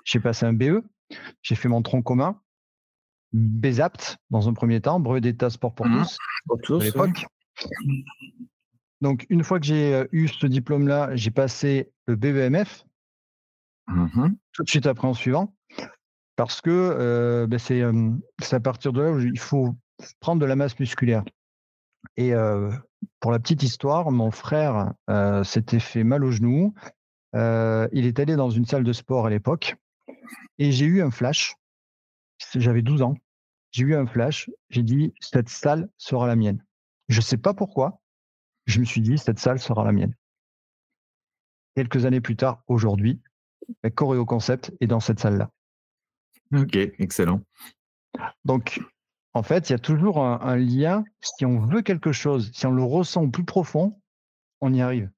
[0.03, 0.83] J'ai passé un BE.
[1.41, 2.39] J'ai fait mon tronc commun.
[3.33, 6.05] BESAPT dans un premier temps, brevet d'état sport pour mmh.
[6.63, 7.25] tous, à l'époque.
[9.01, 12.85] Donc, une fois que j'ai euh, eu ce diplôme-là, j'ai passé le BEMF,
[13.87, 15.53] mmh tout de suite après en suivant,
[16.37, 19.75] parce que euh, ben, euh, c'est à partir de là où il faut
[20.21, 21.23] prendre de la masse musculaire.
[22.17, 22.33] Et
[23.19, 24.93] pour la petite histoire, mon frère
[25.43, 26.73] s'était fait mal au genou.
[27.33, 29.75] il est allé dans une salle de sport à l'époque
[30.59, 31.55] et j'ai eu un flash.
[32.53, 33.15] J'avais 12 ans.
[33.71, 34.49] J'ai eu un flash.
[34.69, 36.63] J'ai dit, cette salle sera la mienne.
[37.09, 37.99] Je ne sais pas pourquoi.
[38.65, 40.15] Je me suis dit, cette salle sera la mienne.
[41.75, 43.21] Quelques années plus tard, aujourd'hui,
[43.95, 45.49] Coréo Concept est dans cette salle-là.
[46.53, 47.41] Ok, excellent.
[48.45, 48.79] Donc,
[49.33, 51.03] en fait, il y a toujours un, lien.
[51.21, 53.99] Si on veut quelque chose, si on le ressent au plus profond,
[54.61, 55.11] on y arrive.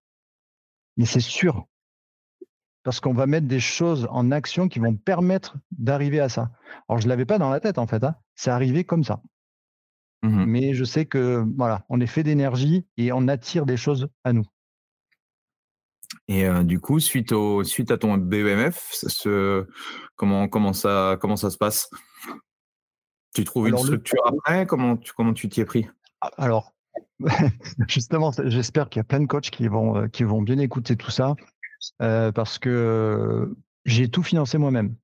[0.98, 1.68] Mais c'est sûr.
[2.84, 6.52] Parce qu'on va mettre des choses en action qui vont permettre d'arriver à ça.
[6.88, 8.04] Alors, je ne l'avais pas dans la tête, en fait.
[8.04, 8.16] Hein.
[8.36, 9.22] C'est arrivé comme ça.
[10.24, 14.10] Mmh Mais je sais que voilà, on est fait d'énergie et on attire des choses
[14.24, 14.46] à nous.
[16.28, 19.68] Et du coup, suite, au, suite à ton BEMF, ce,
[20.16, 21.90] comment, comment, ça, comment ça se passe?
[23.34, 24.66] Tu trouves une structure après?
[24.66, 25.88] Comment tu, comment tu t'y es pris?
[26.22, 26.74] Ah, Alors,
[27.88, 31.12] justement, j'espère qu'il y a plein de coachs qui vont, qui vont bien écouter tout
[31.12, 31.36] ça
[32.00, 33.54] parce que
[33.86, 34.96] j'ai tout financé moi-même.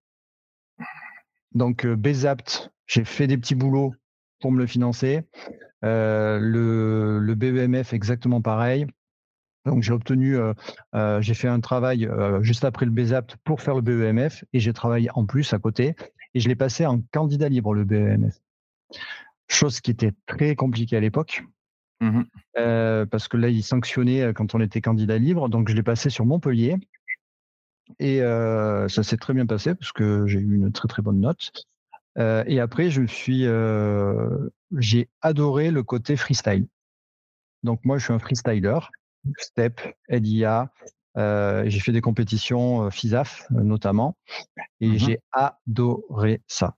[1.53, 3.93] Donc, BESAPT, j'ai fait des petits boulots
[4.43, 5.23] pour me le financer.
[5.85, 8.85] Euh, le, le BEMF, exactement pareil.
[9.65, 10.53] Donc j'ai obtenu, euh,
[10.95, 12.09] euh, j'ai fait un travail
[12.41, 15.95] juste après le BESAPT pour faire le BEMF et j'ai travaillé en plus à côté
[16.33, 18.37] et je l'ai passé en candidat libre le BEMF.
[19.47, 21.43] Chose qui était très compliquée à l'époque.
[22.01, 22.23] Mmh
[23.09, 25.47] parce que là, il sanctionnait quand on était candidat libre.
[25.47, 26.77] Donc, je l'ai passé sur Montpellier.
[27.99, 31.51] Et ça s'est très bien passé parce que j'ai eu une très très bonne note
[32.17, 33.45] et après, je suis,
[34.77, 36.67] j'ai adoré le côté freestyle.
[37.63, 38.79] Donc moi, je suis un freestyler,
[39.37, 40.71] step, LIA.
[41.15, 44.17] j'ai fait des compétitions FISAF notamment,
[44.79, 46.75] et mmh j'ai adoré ça.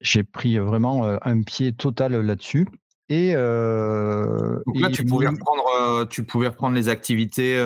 [0.00, 2.68] J'ai pris vraiment un pied total là-dessus.
[3.08, 7.58] Et, Donc là, tu, pouvais reprendre, tu pouvais reprendre les activités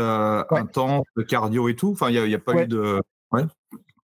[0.51, 1.91] intenses, le cardio et tout.
[1.91, 3.03] Enfin, il n'y a, pas eu de.
[3.33, 3.45] Ouais.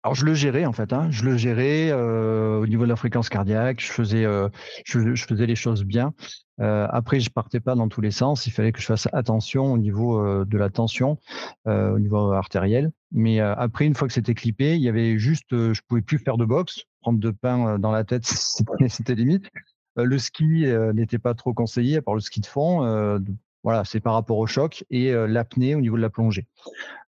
[0.06, 1.10] Alors je le gérais en fait, hein.
[1.10, 4.48] je le gérais euh, au niveau de la fréquence cardiaque, je faisais, euh,
[4.84, 6.14] je, faisais les choses bien.
[6.60, 9.72] Euh, après, je partais pas dans tous les sens, il fallait que je fasse attention
[9.72, 11.18] au niveau de la tension,
[11.64, 12.92] au niveau artériel.
[13.10, 16.36] Mais après, une fois que c'était clippé, il y avait juste, je pouvais plus faire
[16.36, 18.26] de boxe, prendre de pain dans la tête,
[18.88, 19.50] c'était limite.
[19.96, 23.18] le ski n'était pas trop conseillé, à part le ski de fond.
[23.66, 26.46] Voilà, c'est par rapport au choc et l'apnée au niveau de la plongée.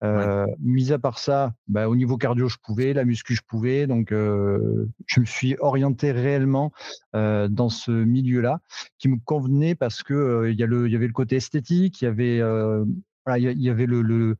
[0.05, 3.87] Euh, Mis à part ça, bah, au niveau cardio, je pouvais, la muscu, je pouvais.
[3.87, 6.71] Donc, je me suis orienté réellement
[7.11, 8.61] dans ce milieu-là
[8.99, 12.39] qui me convenait parce que il y, y, avait le côté esthétique, il y avait,
[13.25, 14.37] voilà, y avait le,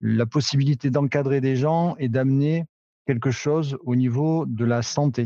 [0.00, 2.64] la possibilité d'encadrer des gens et d'amener
[3.06, 5.24] quelque chose au niveau de la santé.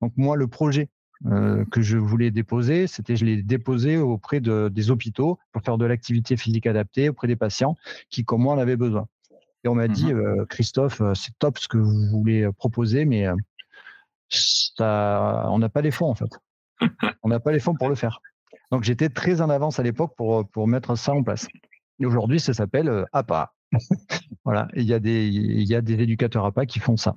[0.00, 0.88] Donc moi, le projet
[1.26, 5.78] euh, que je voulais déposer, c'était je l'ai déposé auprès de, des hôpitaux pour faire
[5.78, 7.76] de l'activité physique adaptée auprès des patients
[8.10, 9.06] qui, comme moi, en avaient besoin.
[9.64, 13.04] Et on m'a mmh dit, euh, Christophe, euh, c'est top ce que vous voulez proposer,
[13.04, 13.26] mais
[14.28, 16.30] ça, on n'a pas les fonds en fait.
[17.22, 18.20] on n'a pas les fonds pour le faire.
[18.72, 21.46] Donc j'étais très en avance à l'époque pour, pour mettre ça en place.
[22.00, 23.52] Et aujourd'hui, ça s'appelle APA.
[24.44, 27.14] voilà, il y, a des, il y a des éducateurs APA qui font ça.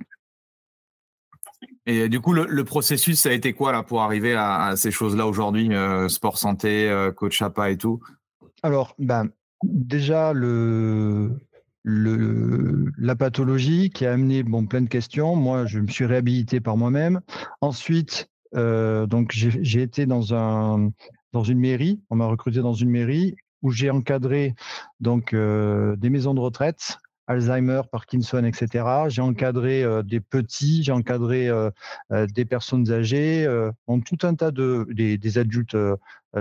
[1.86, 5.26] Et du coup, le, processus, ça a été quoi là pour arriver à, ces choses-là
[5.26, 8.00] aujourd'hui, euh, sport santé, euh, coach APA et tout?
[8.62, 9.28] Alors, ben,
[9.62, 11.36] déjà le,
[11.84, 15.36] la pathologie qui a amené bon plein de questions.
[15.36, 17.20] Moi, je me suis réhabilité par moi-même.
[17.60, 20.90] Ensuite, euh, donc j'ai été dans un
[21.32, 22.00] dans une mairie.
[22.10, 24.54] On m'a recruté dans une mairie où j'ai encadré
[25.00, 28.84] donc des maisons de retraite Alzheimer, Parkinson, etc.
[29.08, 31.70] J'ai encadré euh, des petits, j'ai encadré euh,
[32.12, 33.46] euh, des personnes âgées,
[33.86, 35.76] en tout un tas de des, adultes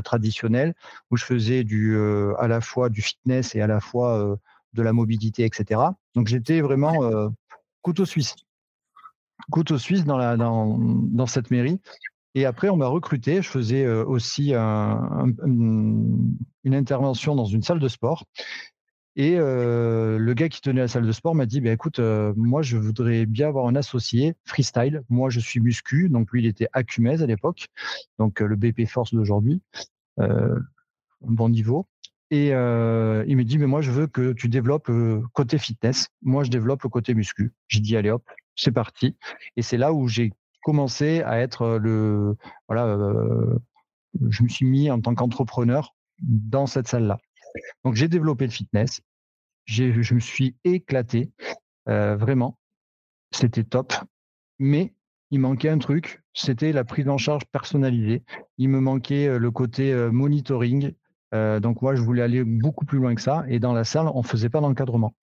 [0.04, 0.74] traditionnels
[1.10, 1.98] où je faisais du
[2.39, 4.38] à la fois du fitness et à la fois
[4.74, 5.82] de la mobilité, etc.
[6.13, 7.32] Donc j'étais vraiment
[7.82, 8.36] couteau suisse.
[9.52, 11.80] Couteau suisse dans, la, dans, dans cette mairie.
[12.36, 13.41] Et après, on m'a recruté.
[13.41, 15.36] Je faisais aussi une
[16.65, 18.26] intervention dans une salle de sport.
[19.17, 22.78] Et le gars qui tenait la salle de sport m'a dit bah, écoute, moi, je
[22.78, 25.04] voudrais bien avoir un associé freestyle.
[25.10, 26.10] Moi, je suis muscu.
[26.10, 27.67] Donc, lui, il était Acumez à l'époque,
[28.19, 29.62] donc le BP Force d'aujourd'hui,
[31.21, 31.88] bon niveau.
[32.32, 32.54] Et il
[33.38, 34.91] me dit mais moi, je veux que tu développes
[35.34, 36.10] côté fitness.
[36.21, 37.54] Moi, je développe le côté muscu.
[37.67, 38.23] J'ai dit allez hop,
[38.56, 39.15] c'est parti.
[39.56, 42.36] Et c'est là où j'ai commencé à être le
[42.67, 42.97] voilà.
[44.30, 47.19] je me suis mis en tant qu'entrepreneur dans cette salle-là.
[47.84, 49.02] Donc, j'ai développé le fitness.
[49.65, 51.32] Je me suis éclaté,
[51.89, 52.58] euh, vraiment.
[53.32, 53.94] C'était top.
[54.60, 54.94] Mais
[55.32, 58.24] il manquait un truc, c'était la prise en charge personnalisée.
[58.58, 60.94] Il me manquait euh, le côté euh, monitoring,
[61.36, 63.43] euh, donc moi, je voulais aller beaucoup plus loin que ça.
[63.50, 65.15] Et dans la salle, on ne faisait pas d'encadrement.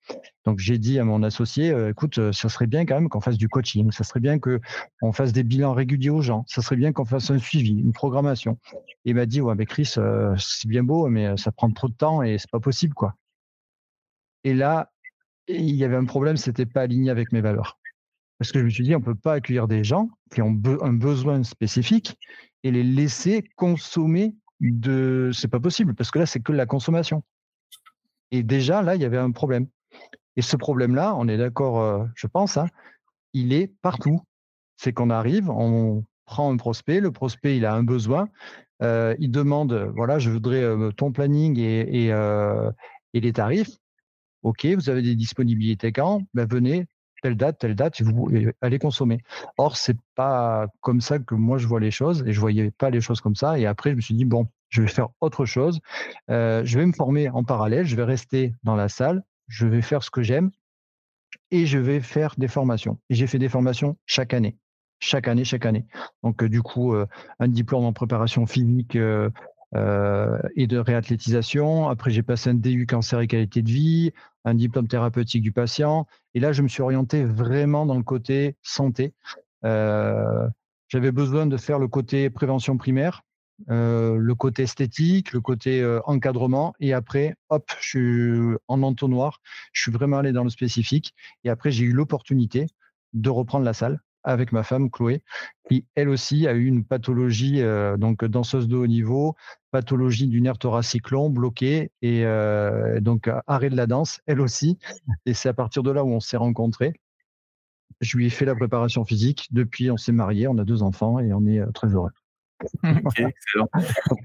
[0.44, 3.20] Donc j'ai dit à mon associé, euh, écoute, euh, ça serait bien quand même qu'on
[3.20, 6.77] fasse du coaching, ça serait bien qu'on fasse des bilans réguliers aux gens, ça serait
[6.77, 8.59] bien qu'on fasse un suivi, une programmation.
[9.05, 9.94] Et il m'a dit, ouais, mais Chris,
[10.37, 13.14] c'est bien beau, mais ça prend trop de temps et c'est pas possible, quoi.
[14.44, 14.90] Et là,
[15.48, 17.79] il y avait un problème, c'était pas aligné avec mes valeurs.
[18.38, 20.61] Parce que je me suis dit, on ne peut pas accueillir des gens qui ont
[20.81, 22.18] un besoin spécifique
[22.64, 24.35] et les laisser consommer
[24.70, 27.22] de c'est pas possible parce que là c'est que la consommation.
[28.31, 29.66] Et déjà là il y avait un problème.
[30.37, 32.66] Et ce problème-là, on est d'accord, euh, je pense, hein,
[33.35, 34.20] il est partout.
[34.77, 38.29] C'est qu'on arrive, on prend un prospect, le prospect il a un besoin,
[38.83, 43.77] euh, il demande voilà je voudrais euh, ton planning et, et, les tarifs.
[44.42, 46.22] Ok, vous avez des disponibilités quand?
[46.35, 46.87] Ben, Venez,
[47.22, 48.28] telle date, telle date, vous
[48.61, 49.22] allez consommer.
[49.56, 52.90] Or, c'est pas comme ça que moi je vois les choses et je voyais pas
[52.90, 53.58] les choses comme ça.
[53.58, 55.80] Et après, je me suis dit bon, je vais faire autre chose.
[56.30, 57.87] Euh, je vais me former en parallèle.
[57.87, 59.22] Je vais rester dans la salle.
[59.48, 60.50] Je vais faire ce que j'aime
[61.50, 62.98] et je vais faire des formations.
[63.08, 64.56] Et j'ai fait des formations chaque année,
[64.98, 65.87] chaque année, chaque année.
[66.22, 67.06] Donc, euh, du coup, euh,
[67.38, 68.98] un diplôme en préparation physique.
[70.54, 71.88] et de réathlétisation.
[71.88, 74.12] Après, j'ai passé un DU cancer et qualité de vie,
[74.44, 76.07] un diplôme thérapeutique du patient.
[76.35, 79.14] Et là, je me suis orienté vraiment dans le côté santé.
[79.64, 80.48] Euh,
[80.88, 83.22] j'avais besoin de faire le côté prévention primaire,
[83.70, 86.74] euh, le côté esthétique, le côté euh, encadrement.
[86.81, 89.40] Et après, hop, je suis en entonnoir.
[89.72, 91.14] Je suis vraiment allé dans le spécifique.
[91.44, 92.66] Et après, j'ai eu l'opportunité
[93.12, 95.22] de reprendre la salle avec ma femme Chloé,
[95.68, 99.37] qui elle aussi a eu une pathologie, euh, donc danseuse de haut niveau,
[99.70, 104.78] pathologie du nerf thoracique long, bloqué, et euh, donc arrêt de la danse, elle aussi.
[105.26, 106.92] Et c'est à partir de là où on s'est rencontrés.
[108.00, 109.48] Je lui ai fait la préparation physique.
[109.52, 112.11] Depuis, on s'est mariés, on a deux enfants et on est euh, très heureux.
[112.85, 113.68] excellent.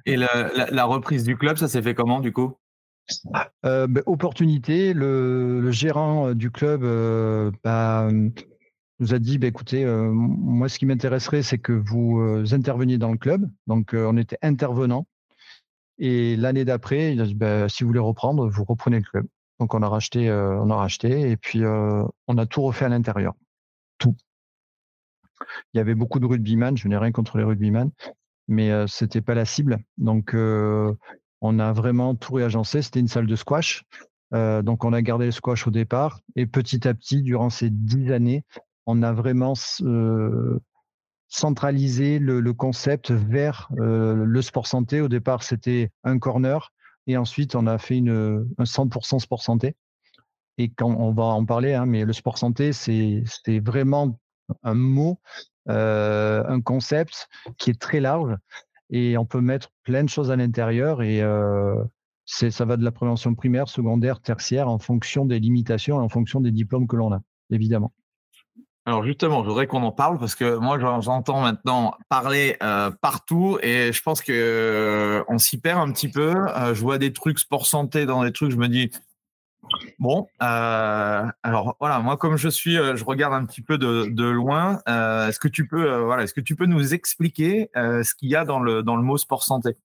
[0.05, 2.55] Et la, reprise du club, ça s'est fait comment du coup?
[3.63, 6.81] Ben, Opportunité, le, gérant du club
[7.63, 8.10] bah,
[8.99, 12.97] nous a dit, bah, écoutez, euh, moi, ce qui m'intéresserait, c'est que vous euh, interveniez
[12.97, 13.49] dans le club.
[13.67, 15.07] Donc, euh, on était intervenant.
[15.99, 19.25] Et l'année d'après, il a dit, bah, si vous voulez reprendre, vous reprenez le club.
[19.60, 23.33] Donc, on a racheté, on a racheté, et puis on a tout refait à l'intérieur,
[23.97, 24.15] tout.
[25.73, 26.77] Il y avait beaucoup de rugbyman.
[26.77, 27.89] Je n'ai rien contre les rugbyman,
[28.47, 29.79] mais c'était pas la cible.
[29.97, 32.83] Donc, on a vraiment tout réagencé.
[32.83, 33.83] C'était une salle de squash.
[34.31, 38.12] donc, on a gardé le squash au départ, et petit à petit, durant ces dix
[38.12, 38.43] années,
[38.88, 40.60] on a vraiment euh,
[41.28, 45.02] centralisé le, concept vers euh, le sport santé.
[45.02, 46.71] Au départ, c'était un corner
[47.06, 49.76] et ensuite on a fait un 100% sport santé.
[50.58, 53.23] Et quand on va en parler, hein, mais le sport santé, c'est
[53.60, 54.17] vraiment
[54.63, 55.19] un mot,
[55.69, 58.36] euh, un concept qui est très large
[58.89, 61.21] et on peut mettre plein de choses à l'intérieur et
[62.26, 66.39] ça va de la prévention primaire, secondaire, tertiaire en fonction des limitations et en fonction
[66.39, 67.21] des diplômes que l'on a,
[67.52, 67.93] évidemment.
[68.88, 73.60] Alors justement, je voudrais qu'on en parle parce que moi j'entends maintenant parler euh, partout
[73.62, 76.34] et je pense que euh, on s'y perd un petit peu.
[76.56, 78.89] Euh, je vois des trucs sport santé dans des trucs, je me dis
[80.00, 80.30] bon.
[80.39, 84.80] alors voilà, moi comme je suis, je regarde un petit peu de, de loin.
[84.88, 88.45] est-ce que tu peux, voilà, est-ce que tu peux nous expliquer ce qu'il y a
[88.45, 89.76] dans le dans le mot sport santé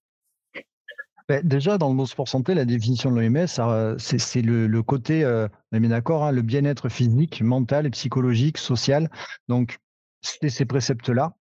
[1.43, 5.77] déjà, dans le mot sport santé, la définition de l'OMS, c'est le, côté, euh, on
[5.77, 9.09] est bien d'accord, hein, le bien-être physique, mental, psychologique, social.
[9.47, 9.77] Donc,
[10.21, 11.33] c'est ces préceptes-là.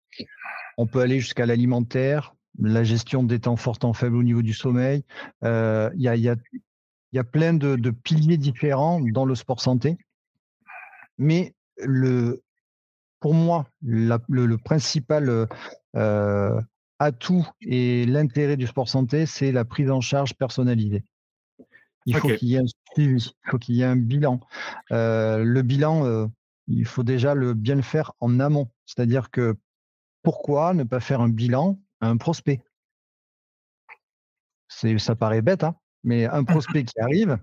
[0.78, 4.54] On peut aller jusqu'à l'alimentaire, la gestion des temps forts, temps faibles au niveau du
[4.54, 5.04] sommeil.
[5.44, 9.98] Euh, il y, a, plein de, piliers différents dans le sport santé.
[11.18, 11.54] Mais
[13.20, 15.48] pour moi, le, principal
[15.96, 16.60] euh,
[17.00, 21.02] atout et l'intérêt du sport santé, c'est la prise en charge personnalisée.
[22.06, 24.40] Il faut qu'il y ait un suivi, il faut qu'il y ait un bilan.
[24.90, 26.28] le bilan,
[26.68, 28.70] il faut déjà le bien le faire en amont.
[28.86, 29.56] C'est-à-dire que
[30.22, 32.62] pourquoi ne pas faire un bilan à un prospect?
[34.68, 37.38] Ça paraît bête, hein mais un prospect qui arrive,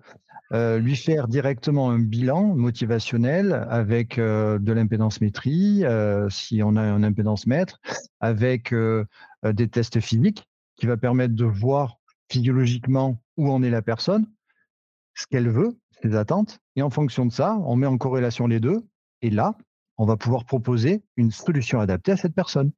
[0.51, 5.83] lui faire directement un bilan motivationnel avec de l'impédance métrie,
[6.29, 7.79] si on a un impédance mètre,
[8.19, 8.73] avec
[9.43, 11.97] des tests physiques qui va permettre de voir
[12.29, 14.27] physiologiquement où en est la personne,
[15.15, 18.59] ce qu'elle veut, ses attentes, et en fonction de ça, on met en corrélation les
[18.59, 18.85] deux,
[19.21, 19.57] et là,
[19.97, 22.71] on va pouvoir proposer une solution adaptée à cette personne.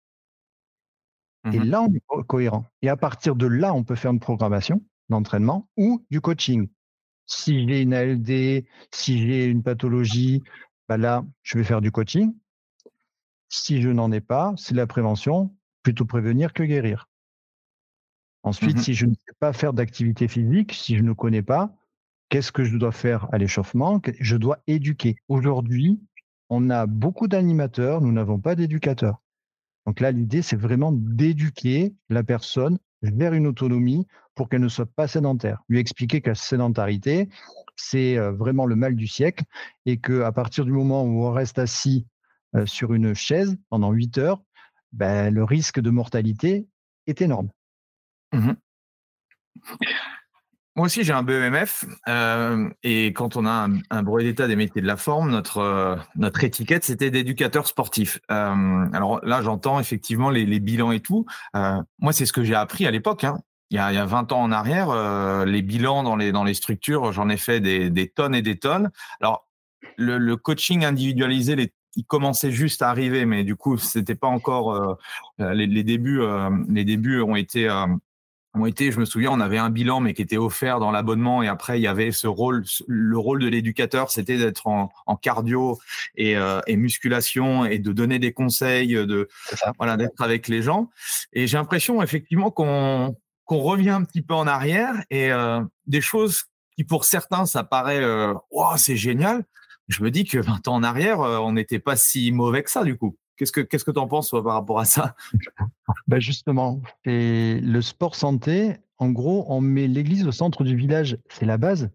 [1.52, 2.66] Et mmh là, on est cohérent.
[2.82, 6.70] Et à partir de là, on peut faire une programmation d'entraînement ou du coaching.
[7.26, 10.42] Si j'ai une ALD, si j'ai une pathologie,
[10.88, 12.34] bah là, je vais faire du coaching.
[13.50, 17.08] Si je n'en ai pas, c'est la prévention, plutôt prévenir que guérir.
[18.44, 21.76] Ensuite, mmh si je ne sais pas faire d'activité physique, si je ne connais pas,
[22.30, 25.18] qu'est-ce que je dois faire à l'échauffement Je dois éduquer.
[25.28, 26.00] Aujourd'hui,
[26.50, 29.22] on a beaucoup d'animateurs, nous n'avons pas d'éducateurs.
[29.86, 34.08] Donc là, l'idée, c'est vraiment d'éduquer la personne vers une autonomie
[34.40, 35.62] pour qu'elle ne soit pas sédentaire.
[35.68, 37.28] Lui expliquer que la sédentarité,
[37.76, 39.44] c'est euh, vraiment le mal du siècle
[39.86, 42.08] et qu'à partir du moment où on reste assis
[42.56, 44.42] euh, sur une chaise pendant 8 heures,
[44.94, 46.70] ben, le risque de mortalité
[47.06, 47.50] est énorme.
[48.32, 48.52] Mmh
[50.76, 51.84] moi aussi, j'ai un BEMF.
[52.08, 56.42] Euh, et quand on a un, brevet d'état des métiers de la forme, notre, notre
[56.46, 58.22] étiquette, c'était d'éducateur sportif.
[58.30, 61.26] Alors là, j'entends effectivement les, les, bilans et tout.
[61.54, 63.26] moi, c'est ce que j'ai appris à l'époque.
[63.26, 63.42] Hein.
[63.72, 66.44] Il, y a, il y a 20 ans en arrière, les bilans dans les, dans
[66.44, 68.92] les structures, j'en ai fait des, des, tonnes et des tonnes.
[69.22, 69.48] Alors,
[69.96, 74.28] le, le coaching individualisé, les, il commençait juste à arriver, mais du coup, c'était pas
[74.28, 74.98] encore
[75.38, 76.22] les, les, débuts.
[76.70, 77.70] les débuts ont été
[78.54, 81.44] ont été, je me souviens, on avait un bilan, mais qui était offert dans l'abonnement.
[81.44, 84.90] Et après, il y avait ce rôle, le rôle de l'éducateur, c'était d'être en,
[85.22, 85.80] cardio
[86.16, 89.30] et, euh, et, musculation et de donner des conseils, de
[89.78, 90.90] voilà, d'être avec les gens.
[91.34, 93.16] Et j'ai l'impression effectivement qu'on
[93.50, 96.44] qu'on revient un petit peu en arrière et euh, des choses
[96.76, 98.36] qui pour certains ça paraît, euh,
[98.78, 99.44] c'est génial.
[99.88, 102.70] Je me dis que 20 ans en arrière, euh, on n'était pas si mauvais que
[102.70, 103.18] ça du coup.
[103.38, 105.16] Qu'est-ce que qu'est-ce que tu en penses par rapport à ça?
[106.08, 111.18] Ben Justement, et le sport santé, en gros, on met l'église au centre du village.
[111.30, 111.90] C'est la base.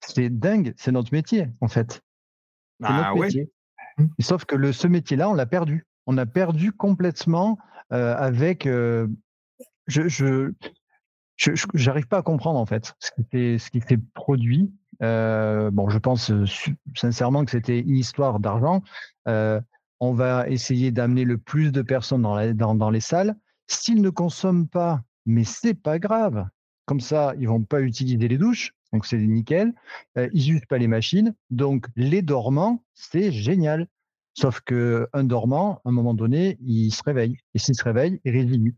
[0.00, 2.02] C'est dingue, c'est notre métier, en fait.
[2.82, 3.50] Ah, notre métier.
[4.18, 5.86] Sauf que le, ce métier-là, on l'a perdu.
[6.06, 7.58] On a perdu complètement
[7.92, 8.64] euh, avec.
[8.66, 9.08] Euh,
[9.86, 10.52] je, je,
[11.74, 14.72] j'arrive pas à comprendre en fait ce qui ce qui s'est produit.
[15.02, 16.32] Euh, bon, je pense
[16.94, 18.82] sincèrement que c'était une histoire d'argent.
[19.28, 19.60] Euh,
[20.00, 23.36] on va essayer d'amener le plus de personnes dans, les salles.
[23.66, 26.46] S'ils ne consomment pas, mais c'est pas grave.
[26.86, 29.72] Comme ça, ils vont pas utiliser les douches, donc c'est nickel.
[30.18, 33.88] Euh, ils n'utilisent pas les machines, donc les dormants, c'est génial.
[34.34, 37.38] Sauf que un dormant, à un moment donné, il se réveille.
[37.54, 38.74] Et s'il se réveille, il résilie.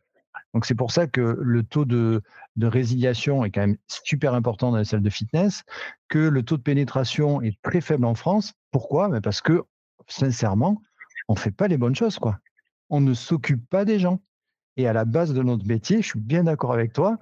[0.55, 2.22] Donc c'est pour ça que le taux de,
[2.61, 5.64] résiliation est quand même super important dans les salles de fitness,
[6.09, 8.55] que le taux de pénétration est très faible en France.
[8.70, 9.09] Pourquoi?
[9.09, 9.64] Ben, Parce que,
[10.09, 10.81] sincèrement,
[11.29, 12.38] on ne fait pas les bonnes choses, quoi.
[12.88, 14.20] On ne s'occupe pas des gens.
[14.77, 17.18] Et à la base de notre métier, je suis bien d'accord avec toi,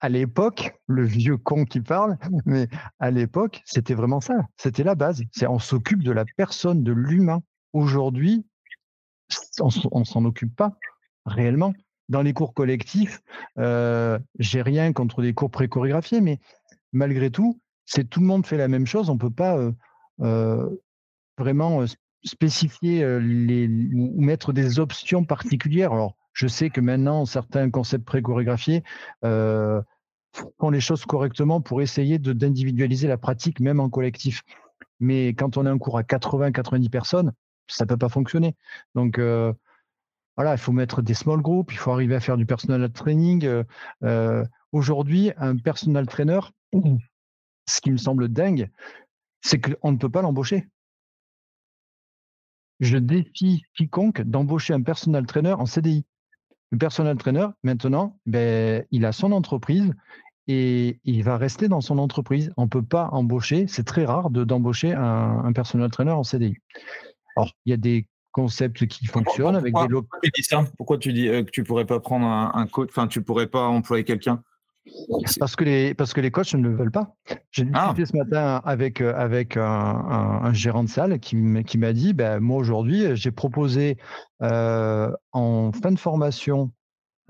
[0.00, 4.46] à l'époque, le vieux con qui parle, mais à l'époque, c'était vraiment ça.
[4.56, 5.22] C'était la base.
[5.48, 7.42] On s'occupe de la personne, de l'humain.
[7.72, 8.46] Aujourd'hui,
[9.60, 10.76] on, ne s'en occupe pas
[11.24, 11.74] réellement.
[12.08, 13.20] Dans les cours collectifs,
[13.58, 16.38] euh, j'ai rien contre les cours pré-chorégraphiés, mais
[16.92, 19.10] malgré tout, c'est tout le monde fait la même chose.
[19.10, 19.72] On ne peut pas euh,
[20.20, 20.68] euh,
[21.36, 21.84] vraiment
[22.24, 25.92] spécifier les, ou mettre des options particulières.
[25.92, 28.82] Alors, je sais que maintenant, certains concepts pré-chorégraphiés
[29.22, 34.42] font les choses correctement pour essayer d'individualiser la pratique, même en collectif.
[35.00, 37.32] Mais quand on a un cours à 80-90 personnes,
[37.68, 38.54] ça ne peut pas fonctionner.
[38.94, 39.20] Donc,
[40.36, 43.64] voilà, il faut mettre des small groups, il faut arriver à faire du personal training.
[44.72, 46.40] Aujourd'hui, un personal trainer,
[47.66, 48.70] ce qui me semble dingue,
[49.40, 50.68] c'est qu'on ne peut pas l'embaucher
[52.80, 56.04] je défie quiconque d'embaucher un personal trainer en CDI.
[56.70, 59.92] Le personal trainer, maintenant, ben, il a son entreprise
[60.48, 62.52] et il va rester dans son entreprise.
[62.56, 66.56] On ne peut pas embaucher, c'est très rare d'embaucher un, un, personal trainer en CDI.
[67.36, 68.06] Alors, il y a des
[68.36, 70.18] concepts qui fonctionnent avec des locaux.
[70.76, 73.46] Pourquoi tu dis euh, que tu pourrais pas prendre un, un coach, enfin, tu pourrais
[73.46, 74.42] pas employer quelqu'un?
[75.38, 77.16] Parce que les parce que les coachs ne le veulent pas.
[77.50, 78.06] J'ai discuté ah.
[78.06, 83.16] ce matin avec euh, avec un, gérant de salle qui m'a dit ben, moi aujourd'hui
[83.16, 83.96] j'ai proposé
[84.42, 86.70] euh, en fin de formation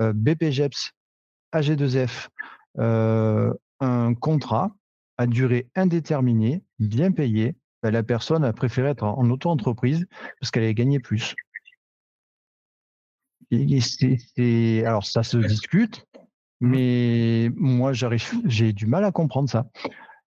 [0.00, 0.92] euh, BPGEPS
[1.54, 2.28] AG2F
[3.78, 4.70] un contrat
[5.18, 7.54] à durée indéterminée, bien payée,
[7.86, 10.08] ben, la personne a préféré être en auto-entreprise
[10.40, 11.36] parce qu'elle allait gagner plus.
[14.84, 16.04] alors ça se discute,
[16.60, 19.68] mais moi j'ai du mal à comprendre ça.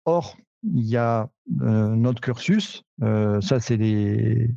[0.04, 1.28] Or, il y a
[1.60, 4.48] euh, notre cursus, euh, ça c'est les.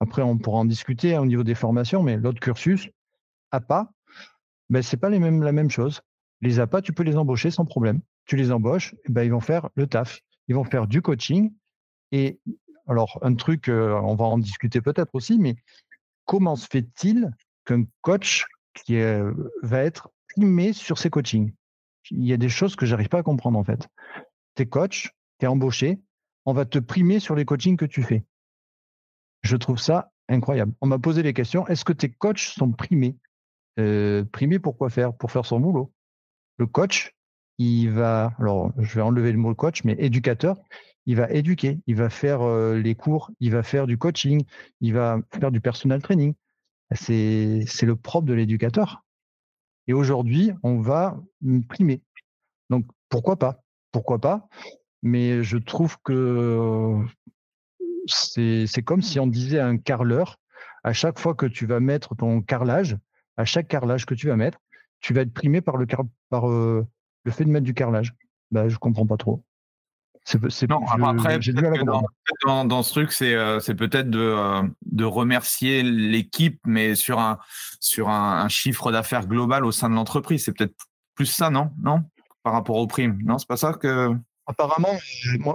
[0.00, 2.88] Après, on pourra en discuter hein, au niveau des formations, mais l'autre cursus,
[3.50, 3.92] APA,
[4.70, 6.00] ben, c'est pas les mêmes, la même chose.
[6.40, 8.00] Les APA, tu peux les embaucher sans problème.
[8.24, 10.22] Tu les embauches, ben, ils vont faire le taf.
[10.48, 11.52] Ils vont faire du coaching.
[12.12, 12.40] Et
[12.86, 15.56] alors, un truc, on va en discuter peut-être aussi, mais
[16.24, 17.30] comment se fait-il
[17.64, 18.44] qu'un coach
[18.74, 18.96] qui
[19.62, 21.52] va être primé sur ses coachings?
[22.10, 23.88] Il y a des choses que j'arrive pas à comprendre en fait.
[24.54, 26.00] Tu es coach, tu es embauché,
[26.44, 28.24] on va te primer sur les coachings que tu fais.
[29.42, 30.72] Je trouve ça incroyable.
[30.80, 33.16] On m'a posé les questions, est-ce que tes coachs sont primés?
[33.76, 35.14] Primés pour quoi faire?
[35.14, 35.92] Pour faire son boulot.
[36.58, 37.14] Le coach,
[37.58, 40.56] il va, alors je vais enlever le mot coach, mais éducateur,
[41.06, 44.44] il va éduquer, il va faire euh, les cours, il va faire du coaching,
[44.80, 46.34] il va faire du personal training.
[46.92, 49.04] C'est le propre de l'éducateur.
[49.88, 51.20] Et aujourd'hui, on va
[51.68, 52.02] primer.
[52.70, 53.62] Donc pourquoi pas?
[53.92, 54.48] Pourquoi pas?
[55.02, 57.00] Mais je trouve que
[58.06, 60.38] c'est comme si on disait à un carreleur,
[60.84, 62.96] à chaque fois que tu vas mettre ton carrelage,
[63.36, 64.58] à chaque carrelage que tu vas mettre,
[65.00, 65.86] tu vas être primé par le,
[66.30, 66.86] par, euh,
[67.24, 68.14] le fait de mettre du carrelage.
[68.50, 69.44] Bah, je comprends pas trop.
[70.26, 71.38] C'est, non, après,
[72.44, 77.20] dans, dans, ce truc, c'est, euh, c'est peut-être de, euh, de remercier l'équipe, mais sur
[77.20, 77.38] un,
[77.78, 80.44] sur un, chiffre d'affaires global au sein de l'entreprise.
[80.44, 80.74] C'est peut-être
[81.14, 81.70] plus ça, non?
[81.80, 82.02] Non?
[82.42, 83.20] Par rapport aux primes?
[83.24, 84.10] Non, c'est pas ça que.
[84.48, 84.96] Apparemment,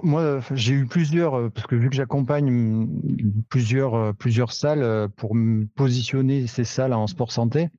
[0.04, 2.88] moi, j'ai eu plusieurs, euh, parce que vu que j'accompagne
[3.50, 5.36] plusieurs, plusieurs salles pour
[5.76, 7.70] positionner ces salles en sport santé,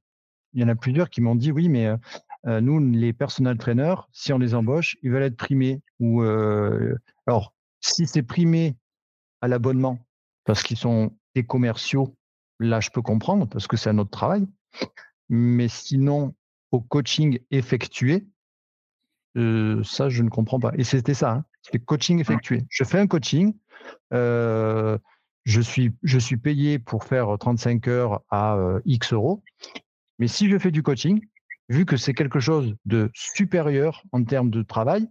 [0.53, 1.88] il y en a plusieurs qui m'ont dit oui, mais
[2.47, 5.80] euh, nous, les personal trainers, si on les embauche, ils veulent être primés.
[6.01, 8.76] Ou, euh, alors, si c'est primé
[9.40, 9.99] à l'abonnement,
[10.45, 12.16] parce qu'ils sont des commerciaux,
[12.59, 14.47] là, je peux comprendre, parce que c'est un autre travail.
[15.28, 16.34] Mais sinon,
[16.72, 18.26] au coaching effectué,
[19.36, 20.72] euh, ça, je ne comprends pas.
[20.76, 22.64] Et c'était ça, hein, c'est coaching effectué.
[22.68, 23.55] Je fais un coaching,
[24.11, 24.99] je,
[25.61, 29.43] suis, je suis payé pour faire 35 heures à X euros.
[30.18, 31.24] Mais si je fais du coaching,
[31.73, 35.09] vu que c'est quelque chose de supérieur en termes de travail,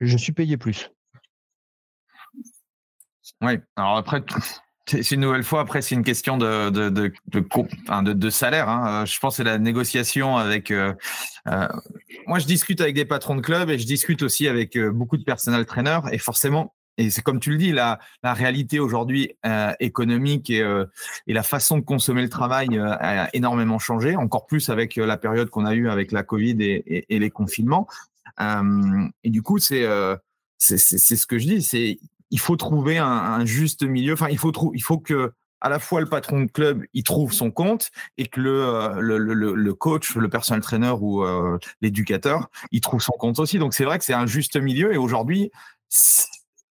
[0.00, 0.90] je suis payé plus.
[3.40, 4.22] Oui, alors après,
[4.86, 8.68] c'est une nouvelle fois, après, c'est une question de, de, de, salaire.
[8.68, 9.02] Hein.
[9.02, 10.70] Euh, je pense que c'est la négociation avec.
[10.70, 10.92] Euh,
[11.48, 11.66] euh,
[12.26, 15.24] moi, je discute avec des patrons de club et je discute aussi avec beaucoup de
[15.24, 16.12] personnel traîneurs.
[16.12, 20.84] Et forcément, et c'est comme tu le dis, la, réalité aujourd'hui euh, économique et, euh,
[21.26, 25.16] et, la façon de consommer le travail euh, a énormément changé, encore plus avec la
[25.16, 27.88] période qu'on a eue avec la Covid et, et, les confinements.
[28.38, 29.86] et du coup, c'est
[30.58, 31.98] c'est ce que je dis, c'est
[32.30, 34.14] il faut trouver un, un, juste milieu.
[34.14, 37.32] Enfin, il faut il faut que à la fois le patron de club il trouve
[37.32, 41.24] son compte et que le, le, le, le coach, le personal trainer ou
[41.80, 43.58] l'éducateur il trouve son compte aussi.
[43.58, 45.50] Donc c'est vrai que c'est un juste milieu et aujourd'hui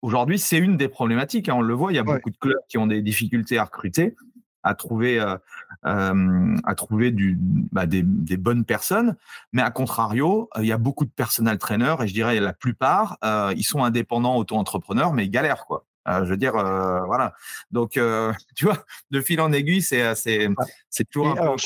[0.04, 1.48] Aujourd'hui, c'est une des problématiques.
[1.48, 1.54] Hein.
[1.56, 4.14] On le voit, il y a beaucoup de clubs qui ont des difficultés à recruter,
[4.62, 5.38] à trouver, euh,
[5.86, 8.02] euh, à trouver du, bah, des,
[8.36, 9.16] bonnes personnes.
[9.54, 13.16] Mais à contrario, il y a beaucoup de personnel traîneurs et je dirais la plupart,
[13.24, 15.86] euh, ils sont indépendants, auto-entrepreneurs, mais ils galèrent quoi.
[16.06, 17.32] je veux dire, voilà.
[17.70, 17.92] Donc,
[18.56, 20.50] tu vois, de fil en aiguille, c'est c'est
[20.90, 21.56] c'est toujours.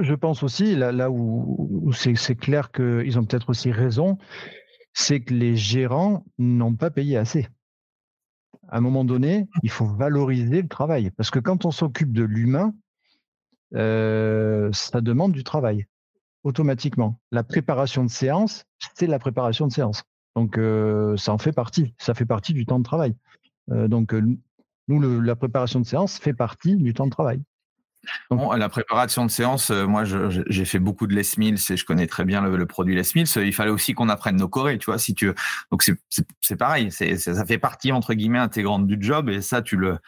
[0.00, 4.18] je, pense aussi là, là où, c'est clair qu'ils ont peut-être aussi raison,
[4.92, 7.46] c'est que les gérants n'ont pas payé assez
[8.68, 11.10] à un moment donné, il faut valoriser le travail.
[11.10, 12.74] Parce que quand on s'occupe de l'humain,
[13.74, 15.86] euh, ça demande du travail,
[16.44, 17.20] automatiquement.
[17.32, 18.64] La préparation de séance,
[18.94, 20.02] c'est la préparation de séance.
[20.34, 21.94] Donc, euh, ça en fait partie.
[21.98, 23.16] Ça fait partie du temps de travail.
[23.70, 24.14] Euh, donc,
[24.88, 27.42] nous, la préparation de séance fait partie du temps de travail
[28.30, 32.06] la préparation de séance, euh, moi, j'ai fait beaucoup de Les Mills et je connais
[32.06, 33.28] très bien le, produit Les Mills.
[33.36, 34.96] Il fallait aussi qu'on apprenne nos chorés, tu vois.
[35.70, 35.84] Donc
[36.40, 40.00] c'est pareil, ça fait partie entre guillemets intégrante du job et ça, tu le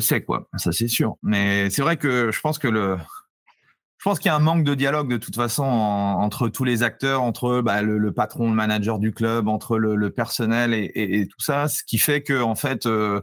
[0.00, 0.48] sais quoi.
[0.56, 1.16] Ça c'est sûr.
[1.22, 5.34] Mais c'est vrai que je pense qu'il y a un manque de dialogue de toute
[5.34, 10.10] façon entre tous les acteurs, entre bah, le, patron, le manager du club, entre le,
[10.10, 13.20] personnel et, tout ça, ce qui fait que en fait, euh,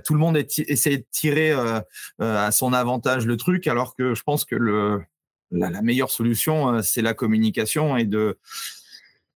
[0.00, 1.80] tout le monde essaie de tirer euh,
[2.20, 4.56] euh, à son avantage le truc, alors que je pense que
[5.50, 8.38] la, meilleure solution, c'est la communication et de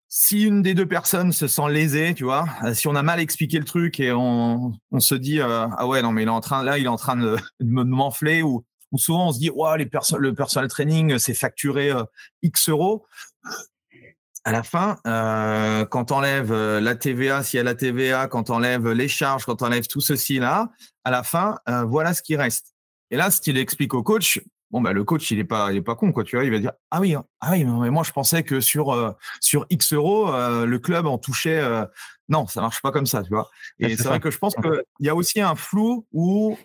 [0.09, 3.59] si une des deux personnes se sent lésée, tu vois, si on a mal expliqué
[3.59, 6.89] le truc et on, se dit ah ouais non mais en train là il est
[6.89, 8.65] en train de, m'enfler ou
[8.99, 9.89] souvent on se dit, les
[10.19, 12.05] le personal training, c'est facturé euh,
[12.43, 13.07] X euros.
[14.47, 18.29] À la fin, euh, quand on enlève euh, la TVA, s'il y a la TVA,
[18.29, 20.71] quand on enlève les charges, quand on enlève tout ceci là,
[21.03, 22.77] à la fin, euh, voilà ce qui reste.
[23.11, 24.41] Et là, ce qu'il explique au coach,
[24.71, 26.53] bon bah le coach il est pas il est pas con quoi, tu vois, il
[26.53, 30.33] va dire ah oui ah oui mais moi je pensais que sur sur X euros
[30.33, 31.63] le club en touchait
[32.29, 33.49] non ça marche pas comme ça tu vois.
[33.79, 36.57] Et c'est vrai que je pense qu'il y a aussi un flou où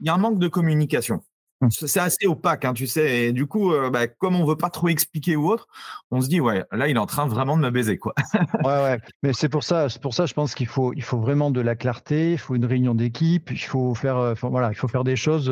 [0.00, 1.22] il y a un manque de communication.
[1.64, 1.86] Mmh.
[1.86, 3.26] C'est assez opaque, hein, tu sais.
[3.26, 5.66] Et du coup, euh, bah, comme on veut pas trop expliquer ou autre,
[6.10, 8.14] on se dit ouais, là, il est en train vraiment de me baiser, quoi.
[8.64, 9.00] ouais, ouais.
[9.22, 11.60] Mais c'est pour ça, c'est pour ça, je pense qu'il faut, il faut vraiment de
[11.60, 12.32] la clarté.
[12.32, 13.50] Il faut une réunion d'équipe.
[13.50, 15.48] Il faut faire, euh, voilà, il faut faire des choses.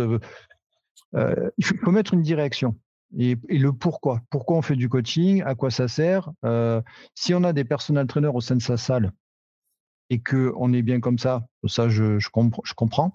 [1.15, 2.77] Euh, il, faut, mettre une direction.
[3.19, 4.21] Et, le pourquoi.
[4.31, 6.31] Pourquoi on fait du coaching À quoi ça sert
[7.15, 9.13] Si on a des personnels traîneurs au sein de sa salle
[10.11, 12.29] et que on est bien comme ça, ça je, je,
[12.65, 13.13] je comprends.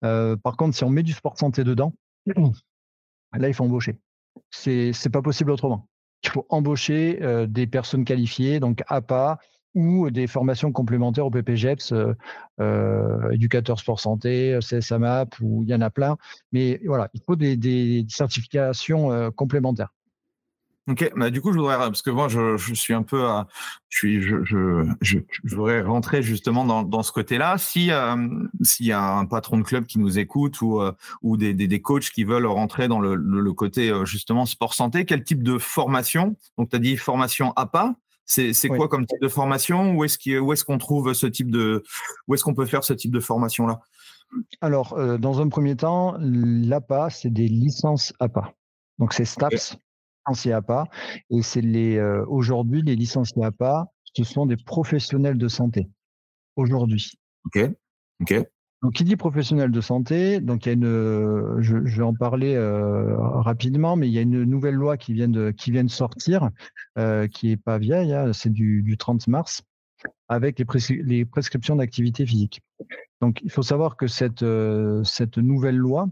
[0.00, 1.92] par contre, si on met du sport santé dedans,
[3.32, 3.96] Là, il faut embaucher.
[4.50, 5.88] C'est n'est pas possible autrement.
[6.24, 9.38] Il faut embaucher euh, des personnes qualifiées, donc APA
[9.74, 12.14] ou des formations complémentaires au PPGEPS, euh,
[12.60, 16.16] euh, éducateur sport santé, CSAMAP, ou il y en a plein.
[16.52, 19.92] Mais voilà, il faut des certifications complémentaires.
[20.88, 23.46] Ok, bah du coup je voudrais parce que moi je, je suis un peu, à,
[23.90, 27.58] je suis, je, je, je, voudrais rentrer justement dans, dans ce côté-là.
[27.58, 28.16] Si euh,
[28.62, 31.68] s'il y a un patron de club qui nous écoute ou euh, ou des, des,
[31.68, 35.42] des, coachs qui veulent rentrer dans le, le, côté euh, justement sport santé, quel type
[35.42, 36.36] de formation?
[36.56, 37.94] Donc tu as dit formation APA.
[38.24, 39.94] C'est c'est quoi comme type de formation?
[39.94, 41.82] Où est-ce qu'on où est-ce qu'on trouve ce type de
[42.28, 43.80] où est-ce qu'on peut faire ce type de formation là
[44.62, 48.54] Alors dans un premier temps, l'APA c'est des licences APA.
[48.98, 49.76] Donc c'est STAPS
[50.28, 50.86] licenciés APA.
[51.30, 55.88] Et c'est les euh, aujourd'hui les licenciés APA, ce sont des professionnels de santé
[56.56, 57.12] aujourd'hui.
[57.46, 57.70] Ok.
[58.20, 58.44] Ok.
[58.82, 62.54] Donc, qui dit professionnel de santé, donc il y a une, je, vais en parler
[62.54, 65.90] euh, rapidement, mais il y a une nouvelle loi qui vient de, qui vient de
[65.90, 66.50] sortir,
[66.96, 69.62] euh, qui est pas vieille, hein, c'est du, du 30 mars,
[70.28, 72.60] avec les, les prescriptions d'activité physique.
[73.20, 74.44] Donc, il faut savoir que cette,
[75.02, 76.10] cette nouvelle loi, euh,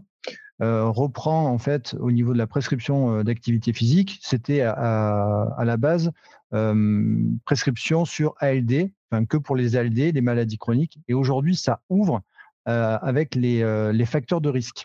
[0.65, 6.11] reprend en fait au niveau de la prescription euh, d'activité physique, c'était à, la base
[6.53, 11.81] euh, prescription sur ALD, enfin que pour les ALD, les maladies chroniques, et aujourd'hui ça
[11.89, 12.21] ouvre
[12.65, 14.83] avec les, les facteurs de risque.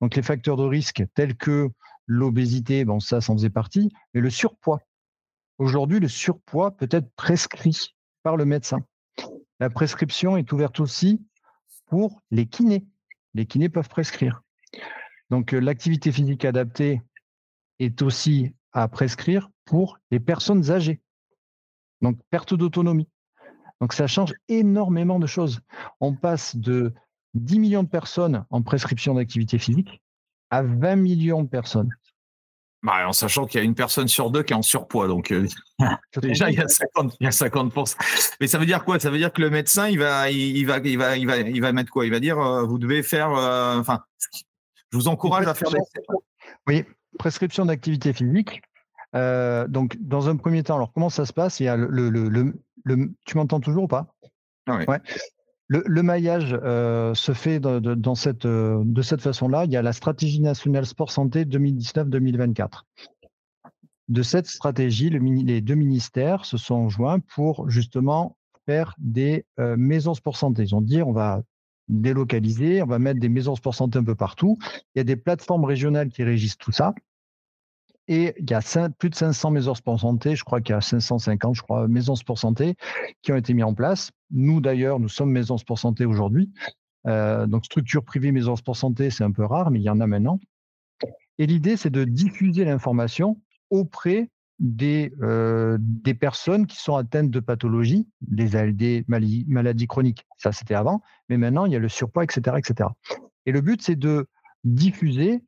[0.00, 1.70] Donc les facteurs de risque tels que
[2.06, 4.80] l'obésité, bon ça, ça en faisait partie, mais le surpoids.
[5.58, 7.94] Aujourd'hui, le surpoids peut être prescrit
[8.24, 8.80] par le médecin.
[9.60, 11.24] La prescription est ouverte aussi
[11.86, 12.84] pour les kinés.
[13.34, 14.41] Les kinés peuvent prescrire.
[15.30, 17.02] Donc, euh, l'activité physique adaptée
[17.78, 21.00] est aussi à prescrire pour les personnes âgées.
[22.00, 23.08] Donc, perte d'autonomie.
[23.80, 25.60] Donc, ça change énormément de choses.
[26.00, 26.92] On passe de
[27.34, 30.02] 10 millions de personnes en prescription d'activité physique
[30.50, 31.90] à 20 millions de personnes.
[32.82, 35.30] Bah, en sachant qu'il y a une personne sur deux qui est en surpoids, donc
[35.30, 35.46] euh,
[36.20, 37.96] déjà il y, a 50, il y a 50%.
[38.40, 38.98] Mais ça veut dire quoi?
[38.98, 41.60] Ça veut dire que le médecin il va, il, va, il va, il va, il
[41.60, 42.04] va mettre quoi?
[42.06, 44.00] Il va dire euh, vous devez faire, enfin,
[44.92, 45.78] je vous encourage à faire des.
[46.66, 46.84] Oui,
[47.18, 48.62] prescription d'activité physique.
[49.14, 51.60] Euh, donc, dans un premier temps, alors comment ça se passe?
[51.60, 54.14] Il y a le, le, le, tu m'entends toujours ou pas?
[54.66, 54.84] Ah oui.
[54.86, 55.00] ouais.
[55.68, 59.64] Le, maillage euh, se fait de, dans cette, euh, de cette façon-là.
[59.64, 62.82] Il y a la stratégie nationale sport santé 2019-2024.
[64.08, 68.36] De cette stratégie, les deux ministères se sont joints pour justement
[68.66, 70.64] faire des maisons sport santé.
[70.64, 71.40] Ils ont dit on va
[72.00, 74.58] délocaliser, on va mettre des maisons sport santé un peu partout.
[74.94, 76.94] Il y a des plateformes régionales qui régissent tout ça.
[78.08, 80.80] Et il y a plus de 500 maisons sport santé, je crois qu'il y a
[80.80, 82.74] 550, je crois, maisons sport santé
[83.22, 84.10] qui ont été mises en place.
[84.30, 86.50] Nous, d'ailleurs, nous sommes maisons sport santé aujourd'hui.
[87.06, 90.00] Euh, donc, structure privée maison sport santé, c'est un peu rare, mais il y en
[90.00, 90.40] a maintenant.
[91.38, 93.40] Et l'idée, c'est de diffuser l'information
[93.70, 94.28] auprès
[94.58, 100.26] des, euh, des personnes qui sont atteintes de pathologies, des ALD, maladies chroniques.
[100.38, 101.02] Ça, c'était avant.
[101.28, 102.56] Mais maintenant, il y a le surpoids, etc.
[102.58, 102.88] etc.
[103.46, 104.28] Et le but, c'est de
[104.64, 105.42] diffuser,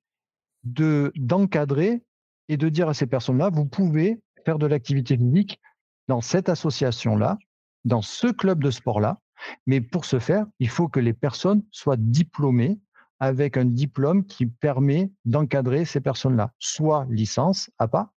[0.65, 2.03] de, d'encadrer
[2.49, 5.61] et de dire à ces personnes-là, vous pouvez faire de l'activité physique
[6.09, 7.39] dans cette association-là,
[7.85, 9.19] dans ce club de sport-là.
[9.67, 12.79] Mais pour ce faire, il faut que les personnes soient diplômées
[13.21, 18.11] avec un diplôme qui permet d'encadrer ces personnes-là, soit licence APA,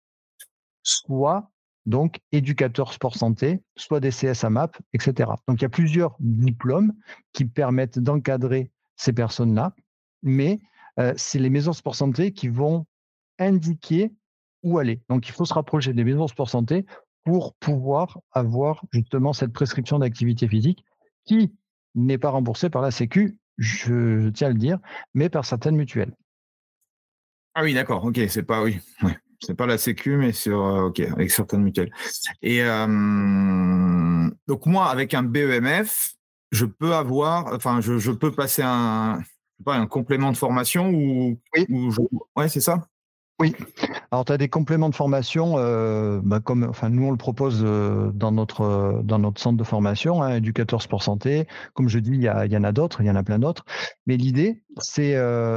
[0.88, 1.50] soit
[1.86, 5.30] donc éducateur sport santé, soit des CSAMAP, etc.
[5.46, 6.92] Donc il y a plusieurs diplômes
[7.32, 9.74] qui permettent d'encadrer ces personnes-là,
[10.22, 10.60] mais
[10.98, 12.86] euh, c'est les maisons sport santé qui vont
[13.38, 14.12] indiquer
[14.62, 15.00] où aller.
[15.08, 16.84] Donc il faut se rapprocher des maisons sport santé
[17.24, 20.84] pour pouvoir avoir justement cette prescription d'activité physique
[21.24, 21.52] qui
[21.94, 24.78] n'est pas remboursée par la Sécu, je, tiens à le dire,
[25.14, 26.14] mais par certaines mutuelles.
[27.54, 28.78] Ah oui, d'accord, ok, c'est pas oui.
[29.40, 31.92] C'est pas la Sécu, mais sur ok avec certaines mutuelles.
[32.42, 32.60] Et
[34.48, 36.14] donc moi, avec un BEMF,
[36.52, 39.20] je peux avoir, enfin, je, peux passer un,
[39.64, 41.66] pas, un complément de formation ou, oui.
[42.36, 42.86] ouais, c'est ça?
[43.40, 43.54] Oui.
[44.10, 47.62] Alors, tu as des compléments de formation, euh, bah, comme enfin, nous, on le propose
[47.64, 51.46] euh, dans, notre, euh, dans notre centre de formation, hein, Éducateur Sport Santé.
[51.74, 53.64] Comme je dis, il y, y en a d'autres, il y en a plein d'autres.
[54.06, 55.14] Mais l'idée, c'est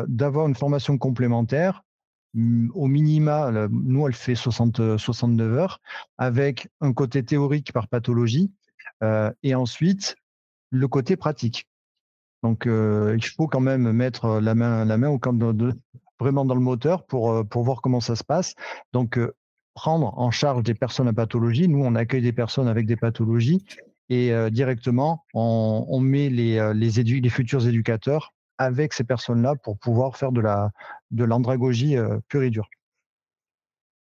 [0.07, 1.83] d'avoir une formation complémentaire.
[2.33, 5.81] Mm, au minima, nous, elle fait 60, 69 heures,
[6.17, 8.51] avec un côté théorique par pathologie,
[9.43, 10.15] et ensuite
[10.69, 11.67] le côté pratique.
[12.43, 15.19] Donc, il faut quand même mettre la main, la main au
[16.21, 18.53] vraiment dans le moteur pour, euh, pour voir comment ça se passe.
[18.93, 19.33] Donc, euh,
[19.73, 21.67] prendre en charge des personnes à pathologie.
[21.67, 23.65] Nous, on accueille des personnes avec des pathologies
[24.09, 28.33] et euh, directement, on, met les, les, les, futurs éducateurs
[28.63, 30.71] avec ces personnes-là pour pouvoir faire de la
[31.11, 31.95] de l'andragogie
[32.27, 32.69] pure et dure.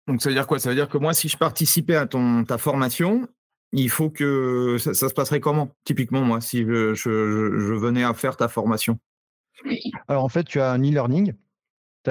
[0.07, 0.59] Donc ça veut dire quoi?
[0.59, 3.27] Ça veut dire que moi, si je participais à ton ta formation,
[3.71, 5.75] il faut que ça, se passerait comment?
[5.83, 8.99] Typiquement, moi, si je, je, je, venais à faire ta formation.
[10.07, 11.33] Alors en fait, tu as un e-learning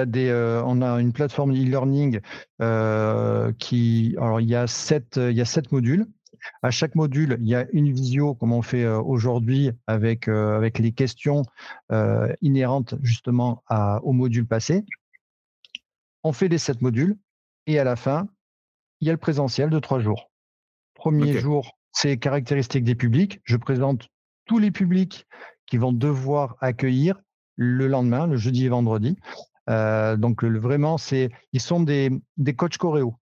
[0.01, 2.19] des, euh, on a une plateforme e-learning
[2.61, 6.05] euh, qui, alors il y a sept, il y a sept modules.
[6.61, 10.79] À chaque module, il y a une visio, comme on fait euh, aujourd'hui, avec, avec
[10.79, 11.43] les questions
[12.41, 14.85] inhérentes justement à, au module passé.
[16.23, 17.17] On fait les sept modules
[17.67, 18.27] et à la fin,
[19.01, 20.31] il y a le présentiel de trois jours.
[20.93, 23.41] Premier jour, c'est caractéristiques des publics.
[23.43, 24.07] Je présente
[24.45, 25.27] tous les publics
[25.65, 27.21] qui vont devoir accueillir
[27.55, 29.17] le lendemain, le jeudi et vendredi.
[29.69, 33.15] Euh, donc vraiment, c'est, ils sont des, des coachs choréo.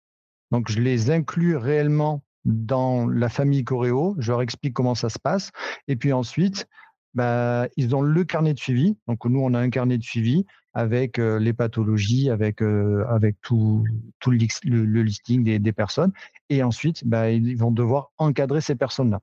[0.51, 5.19] Donc je les inclus réellement dans la famille choréo, je leur explique comment ça se
[5.19, 5.51] passe.
[5.87, 6.67] Et puis ensuite,
[7.13, 8.97] bah, ils ont le carnet de suivi.
[9.07, 13.35] Donc nous, on a un carnet de suivi avec euh, les pathologies, avec, euh, avec
[13.41, 13.83] tout,
[14.19, 16.13] tout le, le, listing des, des, personnes.
[16.49, 19.19] Et ensuite, bah, ils vont devoir encadrer ces personnes-là.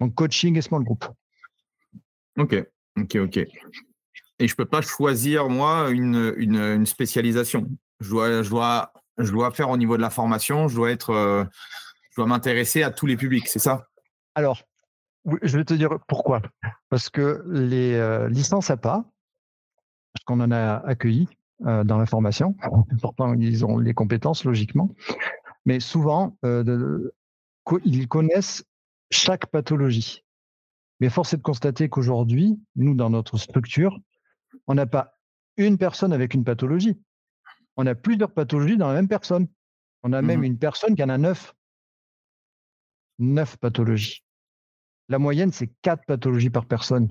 [0.00, 1.06] Donc coaching et small group.
[2.36, 2.54] Ok,
[2.98, 3.46] ok, ok
[4.38, 7.68] et je peux pas choisir moi une, une, spécialisation.
[8.00, 10.68] Je dois, je dois, je dois faire au niveau de la formation.
[10.68, 11.44] Je dois être, euh,
[12.10, 13.48] je dois m'intéresser à tous les publics.
[13.48, 13.86] C'est ça?
[14.34, 14.62] Alors,
[15.42, 16.42] je vais te dire pourquoi.
[16.88, 19.04] Parce que les euh, licences à pas,
[20.12, 21.28] parce qu'on en a accueilli
[21.66, 22.54] euh, dans la formation,
[23.00, 24.90] pourtant ils ont les compétences logiquement,
[25.64, 28.64] mais souvent ils connaissent
[29.10, 30.22] chaque pathologie.
[31.00, 33.98] Mais force est de constater qu'aujourd'hui, nous, dans notre structure,
[34.66, 35.18] on n'a pas
[35.56, 36.98] une personne avec une pathologie.
[37.76, 39.48] On a plusieurs pathologies dans la même personne.
[40.02, 41.54] On a même mmh une personne qui en a neuf.
[43.18, 44.24] Neuf pathologies.
[45.08, 47.08] La moyenne, c'est quatre pathologies par personne.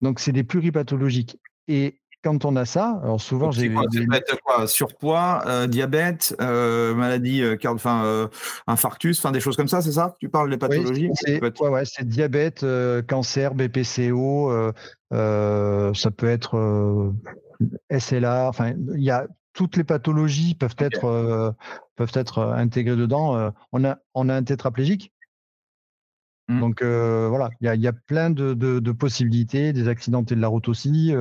[0.00, 1.38] Donc, c'est des pluripathologiques.
[1.68, 3.72] Et quand on a ça, alors souvent j'ai.
[3.72, 8.30] Quoi, surpoids, euh, diabète, euh, maladie, euh, enfin
[8.66, 10.16] infarctus, enfin des choses comme ça, c'est ça?
[10.20, 11.10] Tu parles des pathologies?
[11.14, 12.64] C'est ouais, diabète,
[13.08, 14.72] cancer, BPCO,
[15.10, 17.12] ça peut être
[17.90, 21.54] SLA, enfin il y a toutes les pathologies peuvent être
[21.96, 23.52] peuvent être intégrées dedans.
[23.72, 25.12] on a on a un tétraplégique
[26.48, 26.60] Mmh.
[26.60, 31.14] Donc voilà, il y a, plein de, possibilités, des accidentés de la route aussi,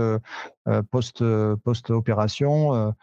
[0.91, 1.23] post,
[1.63, 2.93] post-opération.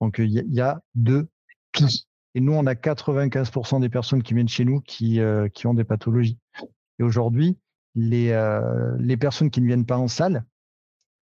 [0.00, 1.28] donc il y, a de
[1.72, 1.86] tout.
[2.34, 5.20] Et nous, on a 95% des personnes qui viennent chez nous qui,
[5.54, 6.38] qui ont des pathologies.
[6.98, 7.58] Et aujourd'hui,
[7.94, 8.32] les,
[8.98, 10.44] les personnes qui ne viennent pas en salle,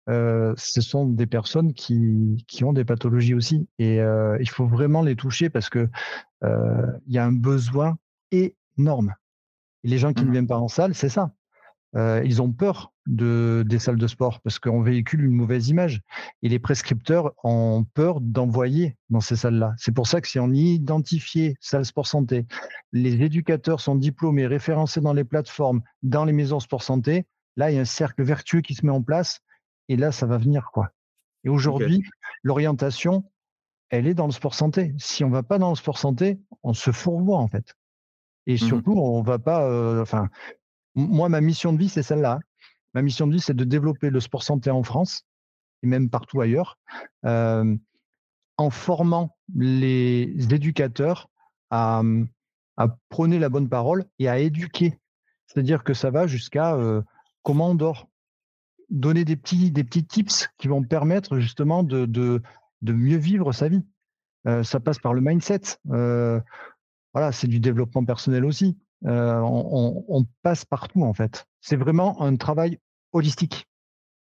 [0.08, 3.68] ce sont des personnes qui, qui ont des pathologies aussi.
[3.78, 5.88] Et il faut vraiment les toucher parce que
[6.42, 7.98] il y a un besoin
[8.30, 9.14] énorme
[9.84, 10.32] les gens qui ne mmh.
[10.32, 11.32] viennent pas en salle, c'est ça.
[11.96, 16.02] Euh, ils ont peur de, des salles de sport parce qu'on véhicule une mauvaise image.
[16.42, 19.72] Et les prescripteurs ont peur d'envoyer dans ces salles-là.
[19.78, 22.46] C'est pour ça que si on y identifié salle sport santé,
[22.92, 27.76] les éducateurs sont diplômés, référencés dans les plateformes, dans les maisons sport santé, là, il
[27.76, 29.40] y a un cercle vertueux qui se met en place.
[29.88, 30.70] Et là, ça va venir.
[30.72, 30.92] quoi.
[31.44, 32.02] Et aujourd'hui,
[32.42, 33.24] l'orientation,
[33.90, 34.94] elle est dans le sport santé.
[34.98, 37.74] Si on ne va pas dans le sport santé, on se fourvoie en fait.
[38.46, 40.00] Et mmh surtout, on va pas.
[40.00, 40.28] Enfin,
[40.94, 42.40] moi, ma mission de vie, c'est celle-là.
[42.94, 45.24] Ma mission de vie, c'est de développer le sport santé en France
[45.82, 46.78] et même partout ailleurs,
[47.22, 51.30] en formant les éducateurs
[51.70, 52.02] à,
[52.76, 54.98] à, prôner la bonne parole et à éduquer.
[55.46, 56.76] C'est-à-dire que ça va jusqu'à
[57.42, 58.07] comment on dort,
[58.90, 62.42] donner des petits, des petits tips qui vont permettre justement de, de,
[62.82, 63.84] de mieux vivre sa vie.
[64.62, 65.78] ça passe par le mindset
[67.14, 68.78] voilà, c'est du développement personnel aussi.
[69.06, 71.46] Euh, on, passe partout en fait.
[71.60, 72.78] C'est vraiment un travail
[73.12, 73.66] holistique.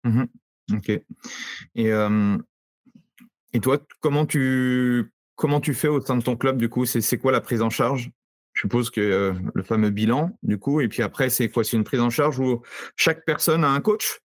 [0.04, 0.24] Mmh
[0.72, 0.90] ok.
[1.74, 1.90] Et
[3.52, 6.84] Et toi, comment tu, comment tu fais au sein de ton club, du coup?
[6.86, 8.10] C'est quoi la prise en charge?
[8.52, 11.62] Je suppose que euh, le fameux bilan, du coup, et puis après, c'est quoi?
[11.64, 12.62] C'est une prise en charge où
[12.96, 14.20] chaque personne a un coach?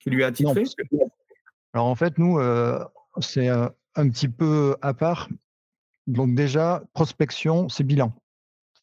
[0.00, 0.64] Qui lui a attitré
[1.72, 2.84] Alors en fait, nous, euh,
[3.20, 5.28] c'est un petit peu à part.
[6.06, 8.12] Donc déjà, prospection, c'est bilan.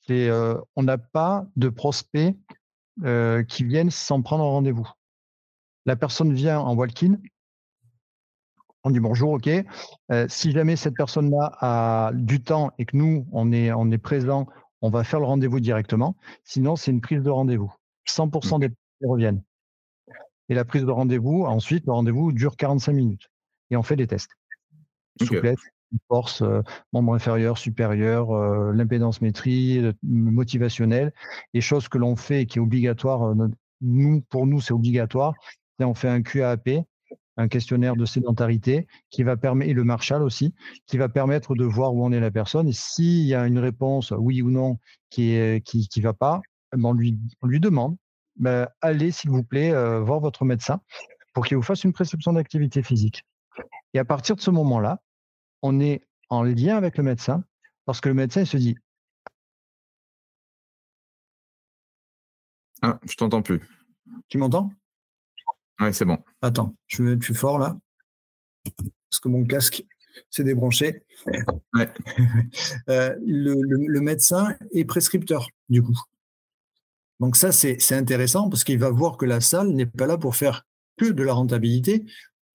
[0.10, 2.36] Euh, on n'a pas de prospects
[3.47, 4.88] qui viennent sans prendre rendez-vous.
[5.86, 7.18] La personne vient en walk-in,
[8.84, 9.49] on dit bonjour, ok.
[10.12, 13.97] Euh, si jamais cette personne-là a du temps et que nous, on est, on est
[13.97, 14.47] présent,
[14.82, 16.16] on va faire le rendez-vous directement.
[16.43, 17.72] Sinon, c'est une prise de rendez-vous.
[18.08, 19.43] 100% des personnes reviennent.
[20.52, 23.32] Et la prise de rendez-vous, ensuite, le rendez-vous dure 45 minutes.
[23.70, 24.32] Et on fait des tests.
[25.22, 25.62] Souplesse,
[26.10, 31.14] force, euh, membre inférieur, supérieur, euh, l'impédance métrie, motivationnelle.
[31.54, 33.34] Et chose que l'on fait et qui est obligatoire,
[33.80, 35.36] nous, pour nous, c'est obligatoire.
[35.80, 36.84] on fait un QAP
[37.38, 40.54] un questionnaire de sédentarité qui va permettre, et le Marshall aussi,
[40.86, 42.68] qui va permettre de voir où en est la personne.
[42.68, 44.80] Et s'il y a une réponse oui ou non
[45.10, 46.41] qui ne qui, qui va pas,
[46.74, 47.95] ben, on, lui, on lui demande,
[48.36, 50.82] ben, allez s'il vous plaît euh, voir votre médecin
[51.34, 53.24] pour qu'il vous fasse une prescription d'activité physique.
[53.94, 55.02] Et à partir de ce moment-là,
[55.62, 57.44] on est en lien avec le médecin
[57.86, 58.76] parce que le médecin il se dit
[62.82, 63.62] Ah, je t'entends plus.
[64.28, 64.72] Tu m'entends?
[65.80, 66.18] Oui, c'est bon.
[66.42, 67.78] Attends, je vais mettre plus fort là.
[69.10, 69.84] Parce que mon casque
[70.30, 71.04] s'est débranché.
[72.90, 75.98] Euh, le, médecin est prescripteur, du coup.
[77.22, 80.36] Donc ça, c'est intéressant parce qu'il va voir que la salle n'est pas là pour
[80.36, 80.66] faire
[80.98, 82.04] que de la rentabilité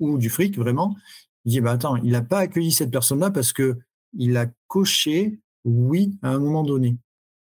[0.01, 0.97] ou du fric, vraiment.
[1.45, 6.19] Il dit, bah, attends, il n'a pas accueilli cette personne-là parce qu'il a coché oui
[6.21, 6.99] à un moment donné.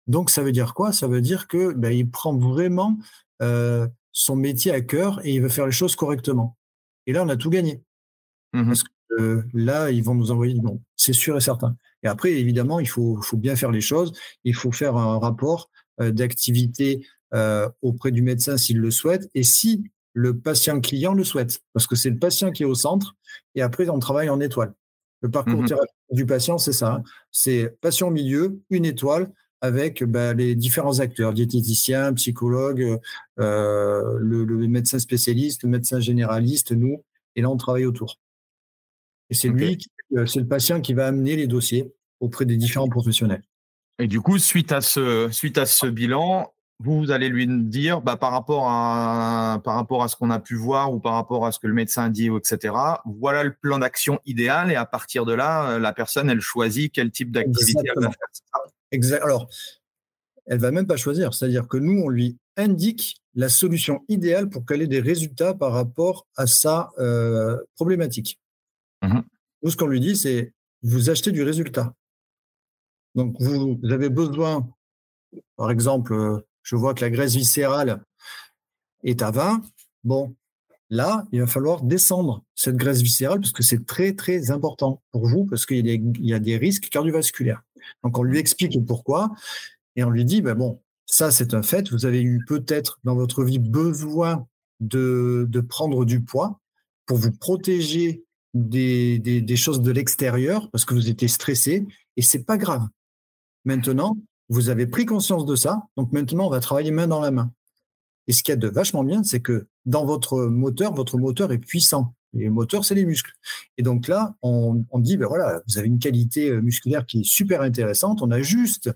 [0.08, 0.94] Donc ça veut dire quoi?
[0.94, 2.98] Ça veut dire que ben, il prend vraiment
[3.42, 6.58] euh, son métier à cœur et il veut faire les choses correctement.
[7.08, 7.84] Et là, on a tout gagné.
[8.54, 8.90] Mmh Parce que
[9.20, 11.76] euh, là, ils vont nous envoyer bon, c'est sûr et certain.
[12.04, 14.14] Et après, évidemment, il faut, faut, bien faire les choses.
[14.46, 15.70] Il faut faire un rapport
[16.10, 19.84] d'activité euh, auprès du médecin s'il le souhaite et si
[20.14, 21.62] le patient client le souhaite.
[21.74, 23.16] Parce que c'est le patient qui est au centre
[23.56, 24.74] et après, on travaille en étoile.
[25.22, 25.76] Le parcours mmh
[26.12, 26.96] du patient, c'est ça.
[26.96, 27.04] Hein.
[27.32, 29.32] C'est patient au milieu, une étoile,
[29.62, 33.00] avec bah, les différents acteurs, diététiciens, psychologues,
[33.40, 37.04] euh, le, médecin spécialiste, le médecin généraliste, nous,
[37.36, 38.20] et là on travaille autour.
[39.30, 39.78] Et c'est lui,
[40.18, 43.44] euh, c'est le patient qui va amener les dossiers auprès des différents professionnels.
[44.02, 48.18] Et du coup, suite à ce, suite à ce bilan, vous allez lui dire, bah,
[48.18, 51.52] par rapport à, par rapport à ce qu'on a pu voir ou par rapport à
[51.52, 52.74] ce que le médecin dit, etc.
[53.06, 57.12] Voilà le plan d'action idéal et à partir de là, la personne, elle choisit quel
[57.12, 58.62] type d'activité elle va faire.
[58.90, 59.22] Exact.
[59.22, 59.48] Alors,
[60.48, 61.36] elle va même pas choisir.
[61.36, 65.74] C'est-à-dire que nous, on lui indique la solution idéale pour qu'elle ait des résultats par
[65.74, 68.40] rapport à sa euh, problématique.
[69.04, 69.20] Mmh
[69.64, 71.94] nous, ce qu'on lui dit, c'est vous achetez du résultat.
[73.16, 74.68] Donc, vous, avez besoin,
[75.58, 78.04] par exemple, euh, je vois que la graisse viscérale
[79.04, 79.62] est à 20.
[80.04, 80.36] Bon,
[80.90, 85.26] là, il va falloir descendre cette graisse viscérale parce que c'est très, très important pour
[85.28, 87.64] vous parce qu'il y, a des risques cardiovasculaires.
[88.04, 89.32] Donc on lui explique pourquoi
[89.96, 93.16] et on lui dit, ben bon, ça c'est un fait, vous avez eu peut-être dans
[93.16, 94.46] votre vie besoin
[94.80, 96.60] de, prendre du poids
[97.06, 101.86] pour vous protéger des, des, choses de l'extérieur parce que vous étiez stressé
[102.18, 102.88] et c'est pas grave.
[103.66, 104.18] Maintenant,
[104.50, 107.52] vous avez pris conscience de ça, donc maintenant on va travailler main dans la main.
[108.28, 111.58] Et ce qui est de vachement bien, c'est que dans votre moteur, votre moteur est
[111.58, 112.14] puissant.
[112.34, 113.34] Les moteurs, c'est les muscles.
[113.78, 117.24] Et donc là, on, dit, ben voilà, vous avez une qualité euh, musculaire qui est
[117.26, 118.22] super intéressante.
[118.22, 118.90] On a juste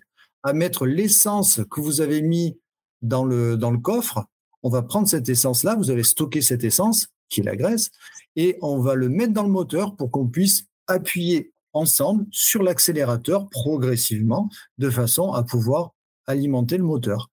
[0.44, 2.58] à mettre l'essence que vous avez mis
[3.02, 4.26] dans le, dans le coffre.
[4.64, 7.92] On va prendre cette essence-là, vous avez stocké cette essence, qui est la graisse,
[8.36, 13.48] et on va le mettre dans le moteur pour qu'on puisse appuyer ensemble sur l'accélérateur
[13.50, 15.94] progressivement, de façon à pouvoir
[16.26, 17.30] alimenter le moteur.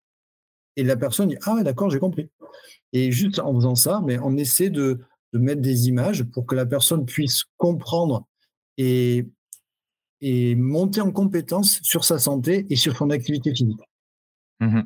[0.76, 2.28] Et la personne dit, ah d'accord, j'ai compris.
[2.92, 5.00] Et juste en faisant ça, mais on essaie de,
[5.32, 8.26] de mettre des images pour que la personne puisse comprendre
[8.76, 9.26] et,
[10.20, 13.80] et monter en compétence sur sa santé et sur son activité physique.
[14.60, 14.82] Mmh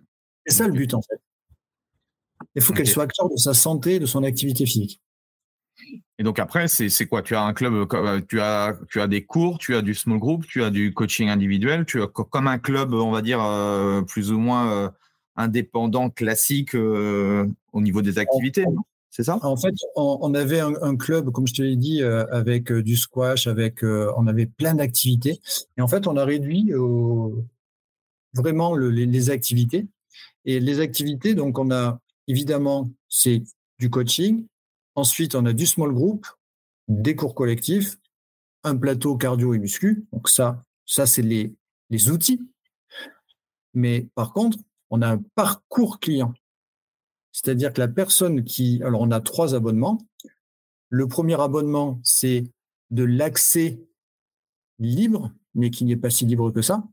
[0.49, 1.21] c'est ça le but en fait.
[2.55, 5.01] Il faut qu'elle soit acteur de sa santé, de son activité physique.
[6.18, 7.22] Et donc après, c'est quoi?
[7.22, 10.18] Tu as un club, euh, tu as, tu as des cours, tu as du small
[10.18, 14.03] group, tu as du coaching individuel, tu as comme un club, on va dire, euh,
[14.03, 14.89] plus ou moins euh,
[15.37, 18.64] indépendant, classique au niveau des activités.
[19.11, 19.39] C'est ça?
[19.43, 23.83] En fait, on, avait un, club, comme je te l'ai dit, avec du squash, avec,
[23.83, 25.41] on avait plein d'activités.
[25.77, 26.72] Et en fait, on a réduit
[28.35, 29.87] vraiment les, activités.
[30.45, 31.99] Et les activités, donc on a
[32.29, 33.43] évidemment, c'est
[33.79, 34.47] du coaching.
[34.97, 36.27] Ensuite, on a du small group,
[36.89, 37.97] des cours collectifs
[38.67, 40.07] un plateau cardio et muscu.
[40.13, 41.55] Donc ça, ça c'est les,
[41.91, 42.41] les outils.
[43.75, 44.59] Mais par contre,
[44.91, 46.35] on a un parcours client.
[47.33, 48.83] C'est-à-dire que la personne qui...
[48.83, 49.99] Alors, on a trois abonnements.
[50.89, 52.45] Le premier abonnement, c'est
[52.91, 53.79] de l'accès
[54.79, 56.85] libre, mais qui n'est pas si libre que ça.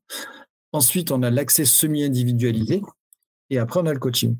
[0.74, 2.82] Ensuite, on a l'accès semi-individualisé.
[3.49, 4.38] Et après, on a le coaching.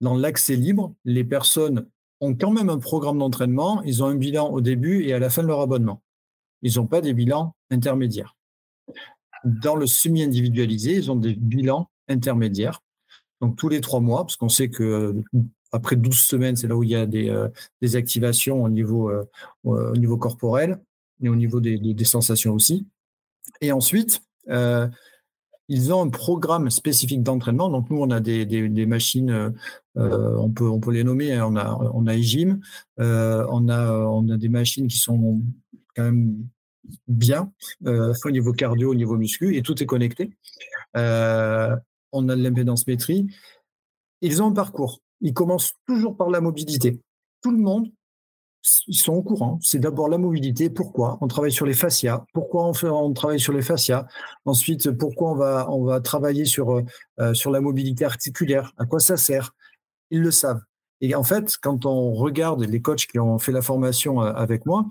[0.00, 1.88] Dans l'accès libre, les personnes
[2.20, 3.82] ont quand même un programme d'entraînement.
[3.82, 6.02] Ils ont un bilan au début et à la fin de leur abonnement.
[6.62, 8.36] Ils n'ont pas des bilans intermédiaires.
[9.44, 12.82] Dans le semi-individualisé, ils ont des bilans intermédiaires.
[13.40, 15.24] Donc tous les trois mois, parce qu'on sait que euh,
[15.70, 17.48] après 12 semaines, c'est là où il y a des, euh,
[17.80, 19.24] des activations au niveau, euh,
[19.62, 20.80] au niveau corporel
[21.22, 22.86] et au niveau des, des, sensations aussi.
[23.60, 24.22] Et ensuite,
[25.68, 27.68] ils ont un programme spécifique d'entraînement.
[27.68, 29.54] Donc nous, on a des, machines,
[29.94, 31.34] on, peut, on peut les nommer.
[31.34, 31.46] Hein.
[31.46, 32.60] On a, on a EGYM,
[32.98, 35.42] on, a, on a des machines qui sont
[35.94, 36.48] quand même
[37.06, 37.52] bien
[37.84, 40.30] au niveau cardio, au niveau muscu, et tout est connecté.
[40.96, 41.76] Euh,
[42.12, 43.26] on a de l'impédance métrie.
[44.20, 45.00] Ils ont un parcours.
[45.20, 47.00] Ils commencent toujours par la mobilité.
[47.42, 47.90] Tout le monde,
[48.86, 49.58] ils sont au courant.
[49.62, 50.70] C'est d'abord la mobilité.
[50.70, 51.18] Pourquoi?
[51.20, 52.24] On travaille sur les fascias.
[52.32, 54.06] Pourquoi on, travaille sur les fascias?
[54.44, 55.32] Ensuite, pourquoi
[55.70, 56.82] on va, travailler sur,
[57.20, 58.72] euh, sur la mobilité articulaire?
[58.76, 59.54] À quoi ça sert?
[60.10, 60.62] Ils le savent.
[61.00, 64.66] Et en fait, quand on regarde les coachs qui ont fait la formation euh, avec
[64.66, 64.86] moi,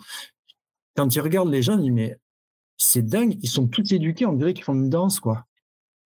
[0.96, 2.18] quand ils regardent les jeunes, ils disent mais
[2.78, 5.46] c'est dingue, ils sont tous éduqués, on dirait qu'ils font une danse, quoi.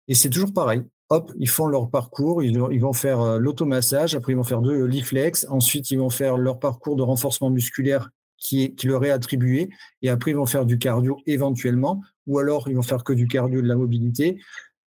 [0.08, 0.82] Et c'est toujours pareil.
[1.12, 4.84] Hop, ils font leur parcours, ils, vont faire euh, l'automassage, après ils vont faire deux
[4.84, 9.10] l'iflex, ensuite ils vont faire leur parcours de renforcement musculaire qui, est, qui leur est
[9.10, 9.70] attribué,
[10.02, 13.26] et après ils vont faire du cardio éventuellement, ou alors ils vont faire que du
[13.26, 14.38] cardio de la mobilité.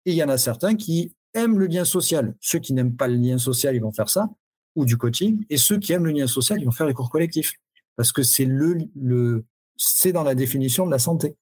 [0.06, 2.36] Et il y en a certains qui aiment le lien social.
[2.42, 4.28] Ceux qui n'aiment pas le lien social, ils vont faire ça,
[4.76, 7.12] ou du coaching, et ceux qui aiment le lien social, ils vont faire les cours
[7.12, 7.54] collectifs,
[7.96, 9.46] parce que c'est le, le
[9.76, 11.36] c'est dans la définition de la santé,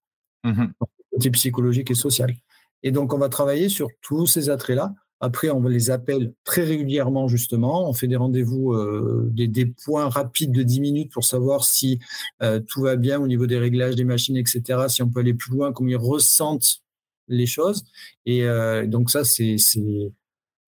[0.44, 0.66] mmh
[1.16, 2.36] côté psychologique et social.
[2.86, 4.94] Et donc, on va travailler sur tous ces attraits-là.
[5.20, 7.90] Après, on les appelle très régulièrement, justement.
[7.90, 12.00] On fait des rendez-vous, euh, des, points rapides de 10 minutes pour savoir si
[12.44, 15.34] euh, tout va bien au niveau des réglages des machines, etc., si on peut aller
[15.34, 16.84] plus loin, comment ils ressentent
[17.28, 17.86] les choses.
[18.28, 19.56] Et euh, donc, ça, c'est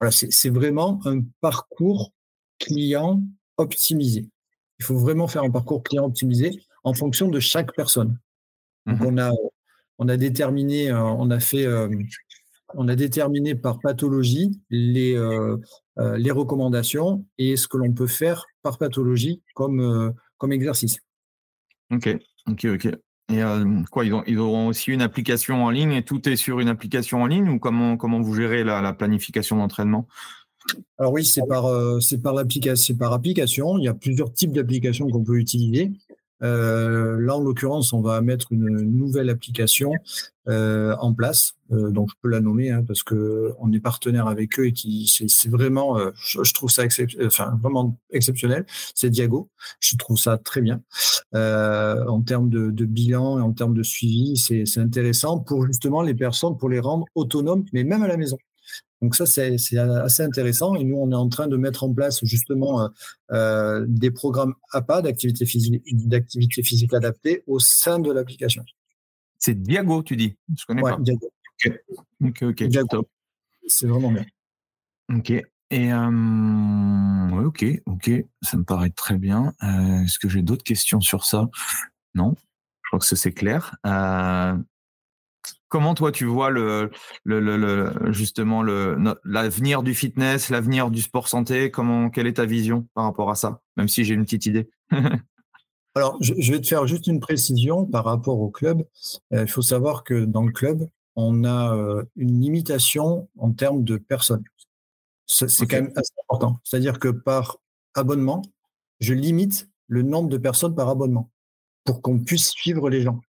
[0.02, 0.16] voilà,
[0.46, 2.14] vraiment un parcours
[2.58, 3.22] client
[3.58, 4.28] optimisé.
[4.80, 8.18] Il faut vraiment faire un parcours client optimisé en fonction de chaque personne.
[8.88, 9.32] Donc, mmh on a
[10.00, 11.90] on a déterminé, euh, on a fait, euh,
[12.74, 15.58] on a déterminé par pathologie les, euh,
[16.18, 21.00] les recommandations et ce que l'on peut faire par pathologie comme, comme exercice.
[21.92, 22.18] Ok,
[22.48, 22.88] ok, ok.
[23.30, 23.42] Et
[23.92, 26.70] quoi, ils, ont, ils, auront aussi une application en ligne et tout est sur une
[26.70, 30.08] application en ligne ou comment, comment vous gérez la, la planification d'entraînement?
[30.98, 31.66] Alors oui, c'est par,
[32.02, 32.36] c'est par,
[33.00, 33.78] par application.
[33.78, 35.92] Il y a plusieurs types d'applications qu'on peut utiliser.
[36.44, 39.92] Euh, là, en l'occurrence, on va mettre une nouvelle application
[40.48, 41.56] euh, en place.
[41.72, 44.74] Euh, donc, je peux la nommer hein, parce que on est partenaire avec eux et
[44.74, 46.84] qui c'est vraiment, euh, je, trouve ça
[47.26, 48.66] enfin, vraiment exceptionnel.
[48.96, 49.50] C'est Diago.
[49.80, 50.82] Je trouve ça très bien
[51.36, 54.38] euh, en termes de, de, bilan et en termes de suivi.
[54.38, 58.38] C'est intéressant pour justement les personnes, pour les rendre autonomes, mais même à la maison.
[59.02, 60.76] Donc ça, c'est assez intéressant.
[60.76, 62.88] Et nous, on est en train de mettre en place justement euh,
[63.32, 68.64] euh des programmes APA d'activité physique, d'activité physique adaptée au sein de l'application.
[69.38, 70.36] C'est Diago, tu dis?
[70.58, 71.32] Je connais ouais, Diago.
[72.24, 73.08] Ok, ok, Diago.
[73.68, 74.26] C'est vraiment bien.
[75.14, 75.32] Ok.
[75.70, 79.54] Et euh, ok, ok, ça me paraît très bien.
[79.64, 81.50] Euh, Est-ce que j'ai d'autres questions sur ça?
[82.16, 82.36] Non,
[82.84, 83.76] je crois que c'est clair.
[83.86, 84.58] Euh,
[85.70, 86.92] Comment toi tu vois le,
[87.26, 91.72] le, le, justement l'avenir du fitness, l'avenir du sport santé?
[91.72, 93.62] Comment quelle est ta vision par rapport à ça?
[93.76, 94.70] Même si j'ai une petite idée.
[95.96, 98.86] Alors, je, vais te faire juste une précision par rapport au club.
[99.34, 103.84] Euh, il faut savoir que dans le club, on a euh, une limitation en termes
[103.84, 104.44] de personnes.
[105.26, 106.60] C'est quand même assez important.
[106.64, 107.58] C'est-à-dire que par
[107.96, 108.44] abonnement,
[109.00, 111.32] je limite le nombre de personnes par abonnement
[111.84, 113.20] pour qu'on puisse suivre les gens.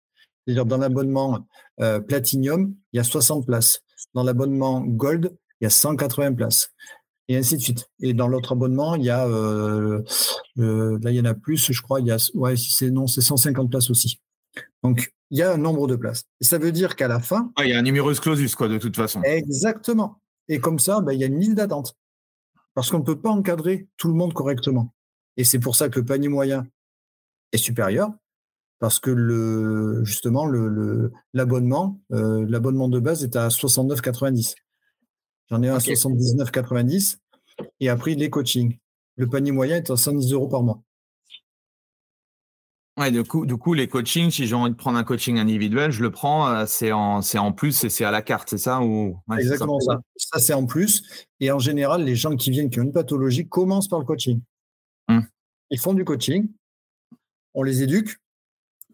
[0.48, 1.46] C'est-à-dire dans l'abonnement
[1.80, 3.82] euh, Platinum, il y a 60 places.
[4.14, 6.70] Dans l'abonnement Gold, il y a 180 places.
[7.28, 7.90] Et ainsi de suite.
[8.00, 10.02] Et dans l'autre abonnement, il y a, euh,
[10.58, 13.06] euh, là, il y en a plus, je crois, il y a, ouais, c'est non,
[13.06, 14.20] c'est 150 places aussi.
[14.82, 16.24] Donc, il y a un nombre de places.
[16.40, 17.52] Et ça veut dire qu'à la fin.
[17.58, 19.20] il y a un numerus clausus, quoi, de toute façon.
[19.24, 20.22] Exactement.
[20.48, 21.94] Et comme ça, ben, il y a une liste d'attente.
[22.72, 24.94] Parce qu'on ne peut pas encadrer tout le monde correctement.
[25.36, 26.66] Et c'est pour ça que le panier moyen
[27.52, 28.14] est supérieur
[28.78, 34.54] parce que le, justement le, l'abonnement, euh, l'abonnement de base est à 69,90.
[35.50, 37.18] J'en ai un à 79,90
[37.80, 38.78] et après les coachings.
[39.16, 40.82] Le panier moyen est à 110 euros par mois.
[42.98, 45.92] Ouais, du coup, du coup, les coachings, si j'ai envie de prendre un coaching individuel,
[45.92, 48.80] je le prends, euh, c'est en, en plus et c'est à la carte, c'est ça
[48.80, 49.16] ou?
[49.38, 50.00] Exactement ça.
[50.16, 51.04] Ça, c'est en plus.
[51.38, 54.40] Et en général, les gens qui viennent qui ont une pathologie commencent par le coaching.
[55.08, 55.24] Hum.
[55.70, 56.48] Ils font du coaching,
[57.54, 58.16] on les éduque,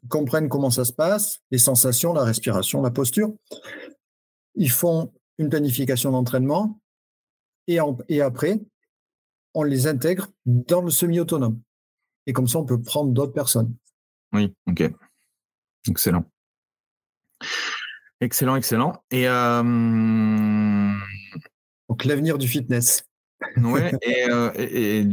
[0.08, 3.34] comprennent comment ça se passe, les sensations, la respiration, la posture.
[4.54, 6.80] Ils font une planification d'entraînement
[7.66, 7.78] et,
[8.08, 8.60] et après,
[9.54, 11.60] on les intègre dans le semi-autonome.
[12.26, 13.74] Et comme ça, on peut prendre d'autres personnes.
[14.32, 14.90] Oui, ok.
[15.88, 16.24] Excellent.
[18.20, 19.02] Excellent, excellent.
[19.10, 20.92] Et euh,
[21.88, 23.04] donc l'avenir du fitness.
[23.58, 23.92] Ouais,
[24.28, 25.06] euh, et,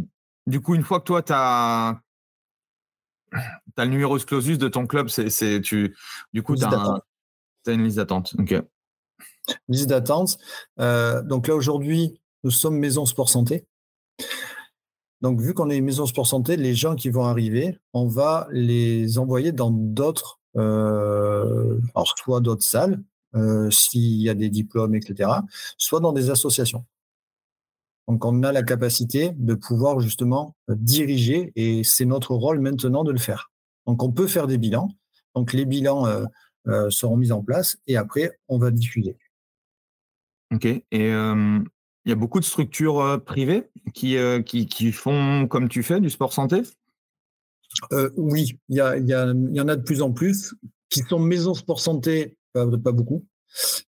[0.47, 1.99] du coup, une fois que toi, tu as,
[3.77, 5.95] le numéro clausus de ton club, c'est tu
[6.33, 7.01] du coup, tu as,
[7.67, 8.35] une liste d'attente.
[9.67, 10.37] Liste d'attente.
[10.79, 13.65] Euh, donc là, aujourd'hui, nous sommes Maison Sport Santé.
[15.21, 18.47] Donc, vu qu'on est une maison sport santé, les gens qui vont arriver, on va
[18.51, 23.01] les envoyer dans d'autres, euh, alors soit d'autres salles,
[23.35, 25.29] euh, s'il y a des diplômes, etc.,
[25.77, 26.85] soit dans des associations.
[28.07, 33.11] Donc, on a la capacité de pouvoir justement diriger et c'est notre rôle maintenant de
[33.11, 33.50] le faire.
[33.87, 34.89] Donc, on peut faire des bilans.
[35.35, 36.05] Donc, les bilans
[36.67, 39.17] euh, seront mis en place et après, on va diffuser.
[40.51, 40.65] Ok.
[40.65, 41.13] Et
[42.05, 45.83] il y a beaucoup de structures euh, privées qui, euh, qui, qui, font comme tu
[45.83, 46.63] fais du sport santé?
[47.91, 50.55] Euh, Oui, il y, a, y, a, y, en a de plus en plus
[50.89, 53.25] qui sont maisons sport santé, pas, pas beaucoup.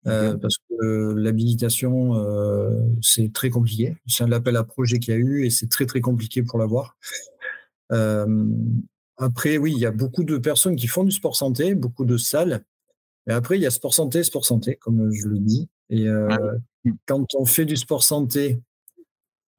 [0.05, 2.14] parce que l'habilitation,
[3.01, 3.97] c'est très compliqué.
[4.07, 6.59] C'est un appel à projet qu'il y a eu et c'est très très compliqué pour
[6.59, 6.97] l'avoir.
[9.20, 12.16] Après, oui, il y a beaucoup de personnes qui font du sport santé, beaucoup de
[12.16, 12.64] salles.
[13.28, 15.68] Et après, il y a sport santé, sport santé, comme je le dis.
[15.90, 16.06] Et
[17.06, 18.60] quand on fait du sport santé,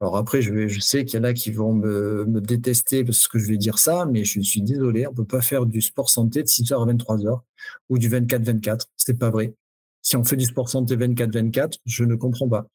[0.00, 3.38] alors après, je, je sais qu'il y en a qui vont me, détester parce que
[3.38, 6.10] je vais dire ça, mais je suis désolé, on ne peut pas faire du sport
[6.10, 7.40] santé de 6h à 23h
[7.88, 8.86] ou du 24-24.
[8.96, 9.54] C'est pas vrai.
[10.00, 12.66] Si on fait du sport santé 24-24, je ne comprends pas.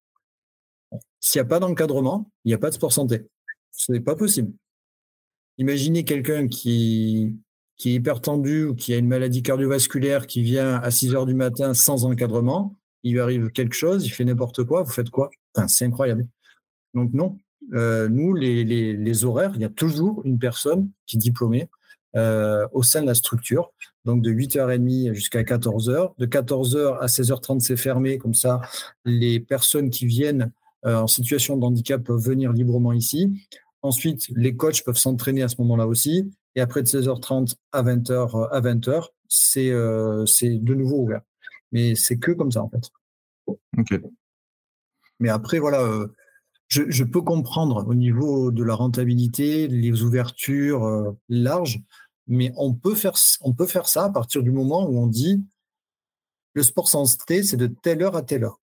[1.20, 3.28] S'il n'y a pas d'encadrement, il n'y a pas de sport santé.
[3.72, 4.54] Ce n'est pas possible.
[5.58, 7.36] Imaginez quelqu'un qui,
[7.86, 11.34] est hyper tendu ou qui a une maladie cardiovasculaire qui vient à 6 heures du
[11.34, 12.76] matin sans encadrement
[13.08, 15.30] il lui arrive quelque chose, il fait n'importe quoi, vous faites quoi?
[15.68, 16.28] C'est incroyable.
[16.94, 17.38] Donc non,
[17.74, 21.70] euh, nous, les, horaires, il y a toujours une personne qui est diplômée
[22.16, 23.72] euh, au sein de la structure.
[24.06, 26.14] Donc de 8h30 jusqu'à 14h.
[26.18, 28.18] De 14h à 16h30, c'est fermé.
[28.18, 28.62] Comme ça,
[29.06, 30.52] les personnes qui viennent
[30.86, 33.32] euh, en situation de handicap peuvent venir librement ici.
[33.88, 36.30] Ensuite, les coachs peuvent s'entraîner à ce moment-là aussi.
[36.56, 41.22] Et après de 16h30 à 20h, à 20h c'est de nouveau ouvert.
[41.72, 42.90] Mais c'est que comme ça, en fait.
[43.78, 44.02] Ok.
[45.20, 46.08] Mais après, voilà, euh,
[46.68, 51.80] je, peux comprendre au niveau de la rentabilité, les ouvertures euh, larges,
[52.28, 55.44] mais on peut, faire, on peut faire ça à partir du moment où on dit
[56.54, 58.60] le sport santé, c'est de telle heure à telle heure.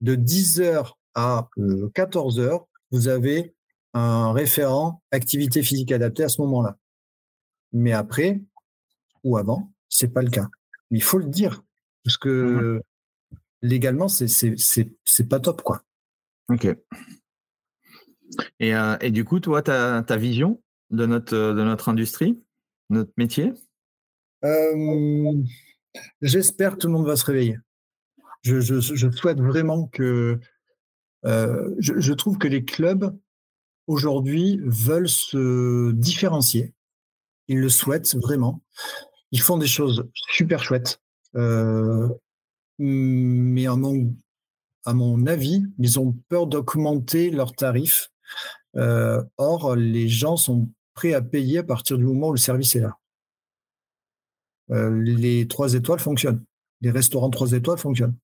[0.00, 2.58] De 10h à 14h, euh,
[2.90, 3.53] vous avez
[3.94, 6.76] un référent activité physique adaptée à ce moment-là.
[7.72, 8.40] Mais après
[9.22, 10.48] ou avant, c'est pas le cas.
[10.90, 11.62] Mais il faut le dire.
[12.04, 12.82] Parce que
[13.62, 15.82] légalement, c'est c'est pas top, quoi.
[16.48, 16.66] Ok.
[18.60, 22.42] Et, euh, et du coup, toi, ta, ta vision de notre, de notre industrie,
[22.90, 23.52] notre métier?
[24.44, 25.32] Euh,
[26.20, 27.58] J'espère que tout le monde va se réveiller.
[28.42, 30.38] Je, je, je souhaite vraiment que.
[31.24, 33.16] Euh, je, je, trouve que les clubs
[33.86, 36.72] aujourd'hui veulent se différencier.
[37.48, 38.62] Ils le souhaitent vraiment.
[39.32, 41.00] Ils font des choses super chouettes.
[41.36, 42.08] Euh,
[42.78, 44.14] mais à mon,
[44.84, 48.10] à mon avis, ils ont peur d'augmenter leurs tarifs.
[48.76, 52.76] Euh, or, les gens sont prêts à payer à partir du moment où le service
[52.76, 52.98] est là.
[54.70, 56.42] Euh, les trois étoiles fonctionnent.
[56.80, 58.16] Les restaurants trois étoiles fonctionnent.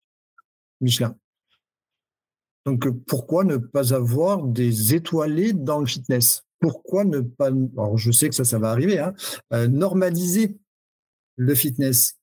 [0.81, 1.17] Michelin.
[2.67, 6.45] Donc, pourquoi ne pas avoir des étoilés dans le fitness?
[6.61, 9.15] Pourquoi ne pas, alors je sais que ça, ça va arriver, hein,
[9.69, 10.59] normaliser
[11.37, 12.19] le fitness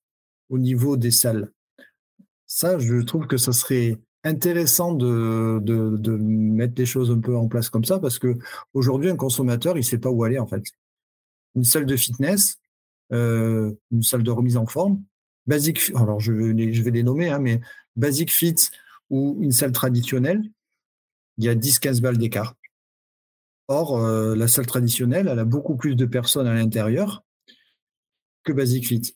[0.50, 1.52] au niveau des salles?
[2.46, 7.48] Ça, je trouve que ça serait intéressant de, de, mettre des choses un peu en
[7.48, 8.36] place comme ça parce que
[8.74, 10.64] aujourd'hui, un consommateur, il ne sait pas où aller en fait.
[11.56, 12.58] Une salle de fitness,
[13.12, 15.02] euh, une salle de remise en forme,
[15.48, 17.62] Basic, alors je, je vais les nommer, hein, mais
[17.96, 18.56] Basic Fit
[19.10, 20.44] ou une salle traditionnelle,
[21.38, 22.56] il y a 10-15 balles d'écart.
[23.68, 27.24] Or, euh, la salle traditionnelle, elle a beaucoup plus de personnes à l'intérieur
[28.44, 29.14] que Basic Fit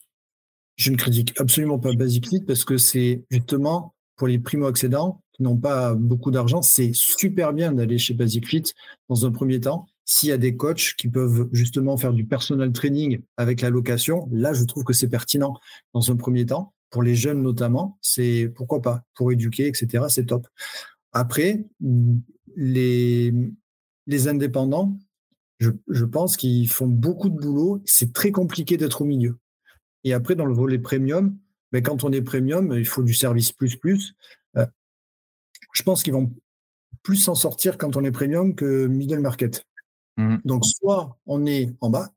[0.76, 5.42] je ne critique absolument pas Basic Fit parce que c'est justement pour les primo-accédants qui
[5.42, 8.64] n'ont pas beaucoup d'argent, c'est super bien d'aller chez Basic Fit
[9.08, 12.72] dans un premier temps S'il y a des coachs qui peuvent justement faire du personal
[12.72, 15.54] training avec la location, là, je trouve que c'est pertinent
[15.94, 16.74] dans un premier temps.
[16.92, 20.46] Pour les jeunes notamment, c'est pourquoi pas, pour éduquer, etc., c'est top.
[21.12, 21.64] Après,
[22.54, 23.34] les,
[24.06, 24.96] les indépendants,
[25.58, 27.82] je, je pense qu'ils font beaucoup de boulot.
[27.86, 29.38] C'est très compliqué d'être au milieu.
[30.04, 31.36] Et après, dans le volet premium,
[31.72, 34.14] mais ben, quand on est premium, il faut du service plus plus.
[34.56, 34.66] Euh,
[35.72, 36.32] je pense qu'ils vont
[37.02, 39.66] plus s'en sortir quand on est premium que middle market.
[40.18, 40.36] Mmh.
[40.44, 42.12] Donc, soit on est en bas,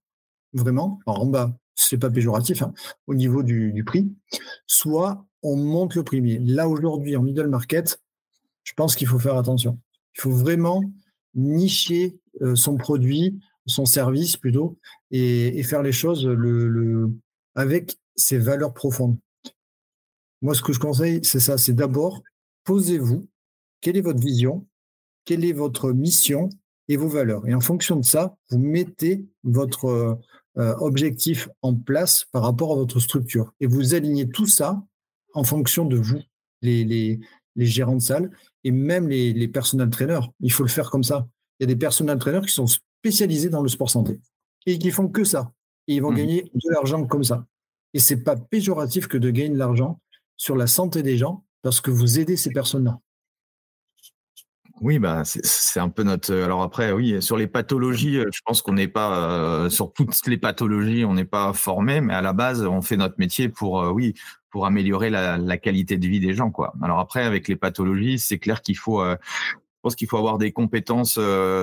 [0.54, 2.74] vraiment, en bas, c'est pas péjoratif, hein,
[3.08, 4.10] au niveau du, prix,
[4.66, 6.40] soit on monte le prix.
[6.40, 8.02] là, aujourd'hui, en middle market,
[8.64, 9.80] je pense qu'il faut faire attention.
[10.18, 10.84] Il faut vraiment
[11.36, 14.78] nicher euh, son produit, son service plutôt,
[15.12, 16.30] et, faire les choses
[17.56, 19.18] avec ses valeurs profondes.
[20.42, 22.22] Moi, ce que je conseille, c'est ça, c'est d'abord,
[22.64, 23.28] posez-vous,
[23.82, 24.66] quelle est votre vision,
[25.26, 26.50] quelle est votre mission
[26.88, 27.48] et vos valeurs.
[27.48, 30.20] Et en fonction de ça, vous mettez votre
[30.58, 33.54] euh, euh, objectif en place par rapport à votre structure.
[33.60, 34.82] Et vous alignez tout ça
[35.34, 36.20] en fonction de vous,
[36.62, 37.20] les, les,
[37.56, 38.32] les gérants de salle
[38.64, 40.32] et même les, les personal trainers.
[40.40, 41.28] Il faut le faire comme ça.
[41.60, 44.20] Il y a des personal trainers qui sont spécialisés dans le sport santé
[44.66, 45.52] et qui font que ça.
[45.88, 46.18] Et ils vont mmh.
[46.18, 47.46] gagner de l'argent comme ça.
[47.94, 50.00] Et c'est pas péjoratif que de gagner de l'argent
[50.38, 53.00] sur la santé des gens parce que vous aidez ces personnes-là.
[54.82, 56.34] Oui, bah c'est un peu notre.
[56.34, 59.94] Euh, alors après, oui, sur les pathologies, euh, je pense qu'on n'est pas euh, sur
[59.94, 63.48] toutes les pathologies, on n'est pas formé, mais à la base, on fait notre métier
[63.48, 64.16] pour, oui,
[64.50, 66.74] pour améliorer la, qualité de vie des gens, quoi.
[66.82, 69.02] Alors après, avec les pathologies, c'est clair qu'il faut.
[69.04, 69.16] je
[69.82, 71.20] pense qu'il faut avoir des compétences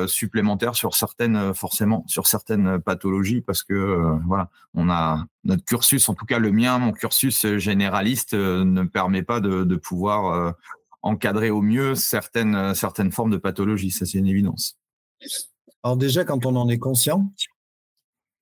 [0.06, 6.14] supplémentaires sur certaines, forcément, sur certaines pathologies, parce que voilà, on a notre cursus, en
[6.14, 10.54] tout cas le mien, mon cursus généraliste, ne permet pas de, de pouvoir
[11.02, 13.90] encadrer au mieux certaines, euh, certaines formes de pathologie.
[13.90, 14.78] Ça, c'est une évidence.
[15.82, 17.32] Alors déjà, quand on en est conscient,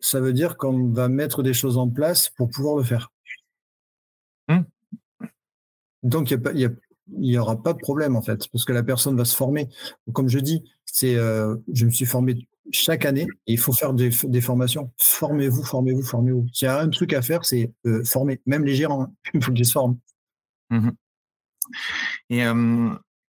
[0.01, 3.13] ça veut dire qu'on va mettre des choses en place pour pouvoir le faire.
[4.49, 4.65] Hum.
[6.03, 6.77] Donc, il
[7.09, 9.69] n'y aura pas de problème, en fait, parce que la personne va se former.
[10.13, 13.93] Comme je dis, c'est, euh, je me suis formé chaque année et il faut faire
[13.93, 14.93] des, formations.
[14.99, 16.47] Formez-vous, formez-vous, formez-vous.
[16.53, 18.41] S'il y a un truc à faire, c'est euh, former.
[18.47, 19.13] Même les gérants, hein.
[19.35, 19.99] il faut qu'ils se forment.
[20.71, 20.93] Hum,
[22.29, 22.43] et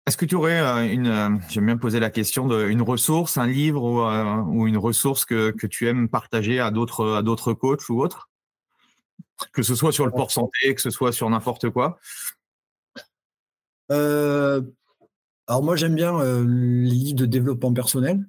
[0.05, 3.83] est-ce que tu aurais une, j'aime bien poser la question de une ressource, un livre
[4.49, 8.29] ou, une ressource que, que, tu aimes partager à d'autres à d'autres coachs ou autres,
[9.53, 11.99] que ce soit sur le port santé, que ce soit sur n'importe quoi?
[13.89, 18.27] alors moi j'aime bien les livres de développement personnel,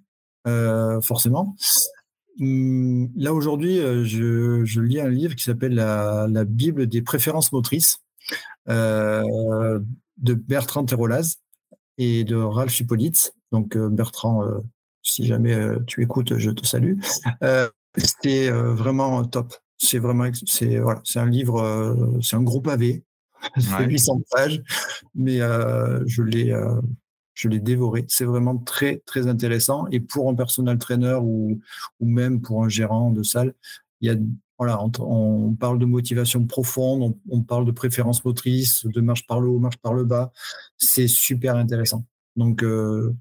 [1.03, 1.57] forcément.
[2.39, 7.53] Mmh, là aujourd'hui, je, je, lis un livre qui s'appelle la, la, Bible des préférences
[7.53, 8.04] motrices
[8.67, 11.39] de Bertrand Terolaz
[11.99, 13.35] et de Ralph Hippolyte.
[13.53, 14.59] Donc euh, Bertrand, euh,
[15.03, 16.99] si jamais euh, tu écoutes, je te salue.
[17.97, 19.55] C'était vraiment top.
[19.79, 23.05] C'est vraiment, c'est voilà, c'est un livre, c'est un gros pavé,
[23.57, 24.63] c'est 800 pages,
[25.15, 26.53] mais je l'ai,
[27.35, 28.05] je l'ai dévoré.
[28.09, 29.87] C'est vraiment très très intéressant.
[29.93, 31.61] Et pour un personal trainer ou
[32.01, 33.55] ou même pour un gérant de salle,
[34.01, 34.17] il y a
[34.59, 39.49] voilà, on, parle de motivation profonde, on, parle de préférence motrice, de marche par le
[39.49, 40.33] haut, marche par le bas.
[40.79, 42.05] C'est super intéressant.
[42.37, 43.13] Donc, euh,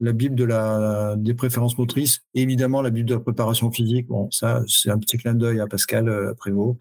[0.00, 4.08] la Bible de la, des préférences motrices, évidemment la Bible de la préparation physique.
[4.08, 6.78] Bon, ça, c'est un petit clin d'œil à Pascal euh, Prévost,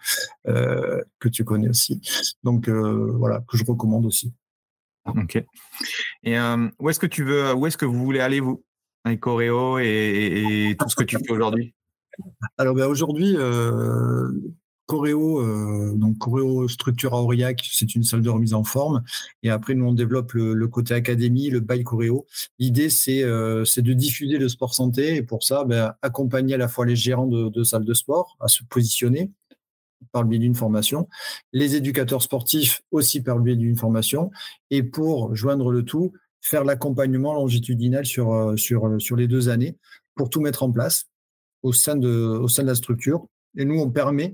[0.48, 2.02] euh, que tu connais aussi.
[2.44, 4.34] Donc, voilà, que je recommande aussi.
[5.06, 5.42] Ok.
[6.24, 6.38] Et
[6.80, 8.66] où est-ce que tu veux, où est-ce que vous voulez aller, vous,
[9.06, 11.74] avec Coréo et tout ce que tu fais aujourd'hui?
[12.58, 14.30] Alors ben, aujourd'hui, euh,
[14.86, 19.04] Coréo, euh, donc Coréo Structure à Aurillac, c'est une salle de remise en forme.
[19.44, 22.26] Et après, nous, on développe le, côté académie, le bail Coréo.
[22.60, 25.16] L'idée, euh, c'est de diffuser le sport santé.
[25.16, 28.38] Et pour ça, ben, accompagner à la fois les gérants de, de salles de sport
[28.40, 29.32] à se positionner
[30.12, 31.10] par le biais d'une formation,
[31.54, 34.32] les éducateurs sportifs aussi par le biais d'une formation.
[34.70, 38.56] Et pour joindre le tout, faire l'accompagnement longitudinal sur,
[39.16, 39.76] les deux années
[40.16, 41.08] pour tout mettre en place
[41.68, 43.28] au sein de, au sein de la structure.
[43.58, 44.34] Et nous, on permet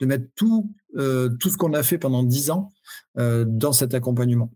[0.00, 2.72] de mettre tout, euh, tout ce qu'on a fait pendant dix ans
[3.18, 4.50] euh, dans cet accompagnement.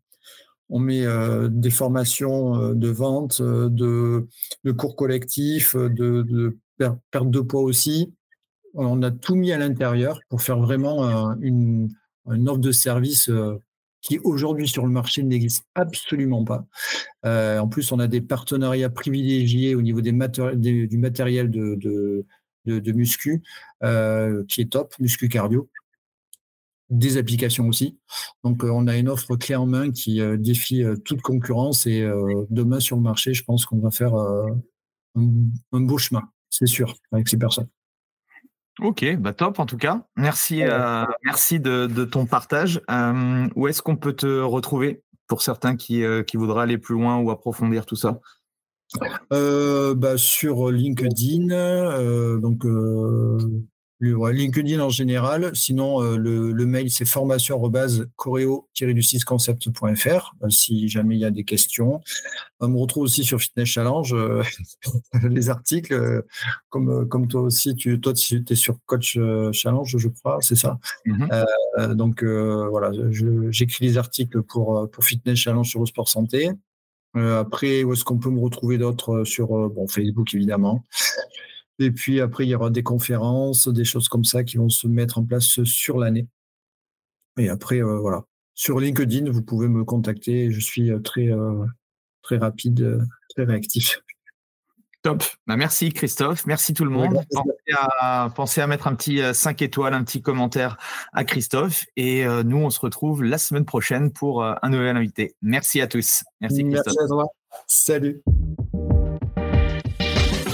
[0.68, 4.26] On met euh, des formations de vente, de,
[4.64, 6.58] de cours collectifs, de, de,
[7.10, 8.12] perte de poids aussi.
[8.74, 11.88] On a tout mis à l'intérieur pour faire vraiment une,
[12.26, 13.30] une offre de service
[14.06, 16.64] qui aujourd'hui sur le marché n'existe absolument pas.
[17.24, 22.78] Euh, en plus, on a des partenariats privilégiés au niveau des, du matériel de, de,
[22.78, 23.42] de, muscu,
[23.82, 25.68] euh, qui est top, muscu cardio.
[26.88, 27.98] Des applications aussi.
[28.44, 32.08] Donc, euh, on a une offre clé en main qui défie toute concurrence et
[32.48, 37.28] demain sur le marché, je pense qu'on va faire un beau chemin, c'est sûr, avec
[37.28, 37.68] ces personnes.
[38.80, 40.06] Ok, bah top en tout cas.
[40.16, 42.80] Merci, euh, merci de, ton partage.
[42.90, 46.94] Euh, où est-ce qu'on peut te retrouver pour certains qui, euh, qui voudraient aller plus
[46.94, 48.20] loin ou approfondir tout ça?
[49.30, 52.64] Bah, Sur LinkedIn, donc
[54.00, 55.50] LinkedIn en général.
[55.54, 57.60] Sinon, euh, le, mail, c'est formation
[58.16, 62.00] choreo du 6 conceptfr si jamais il y a des questions.
[62.60, 64.42] On me retrouve aussi sur Fitness Challenge, euh,
[65.30, 66.22] les articles, euh,
[66.68, 69.18] comme, comme toi aussi, tu toi, tu es sur Coach
[69.52, 70.78] Challenge, je crois, c'est ça?
[71.06, 71.94] Mm-hmm.
[71.94, 72.92] donc, voilà,
[73.50, 76.50] j'écris les articles pour, pour Fitness Challenge sur le sport santé.
[77.14, 80.84] après, où est-ce qu'on peut me retrouver d'autres sur bon, Facebook, évidemment.
[81.78, 84.86] Et puis après, il y aura des conférences, des choses comme ça qui vont se
[84.86, 86.26] mettre en place sur l'année.
[87.38, 88.24] Et après, euh, voilà.
[88.54, 90.50] Sur LinkedIn, vous pouvez me contacter.
[90.50, 91.64] Je suis euh, très, euh,
[92.22, 94.00] très rapide, très réactif.
[95.02, 95.22] Top.
[95.46, 96.46] Bah, merci Christophe.
[96.46, 97.22] Merci tout le monde.
[98.34, 100.78] pensez, à, mettre un petit 5 étoiles, un petit commentaire
[101.12, 101.84] à Christophe.
[101.96, 105.36] Et nous, on se retrouve la semaine prochaine pour un nouvel invité.
[105.42, 106.24] Merci à tous.
[106.40, 106.86] Merci Christophe.
[106.86, 107.26] Merci à toi.
[107.68, 108.22] Salut.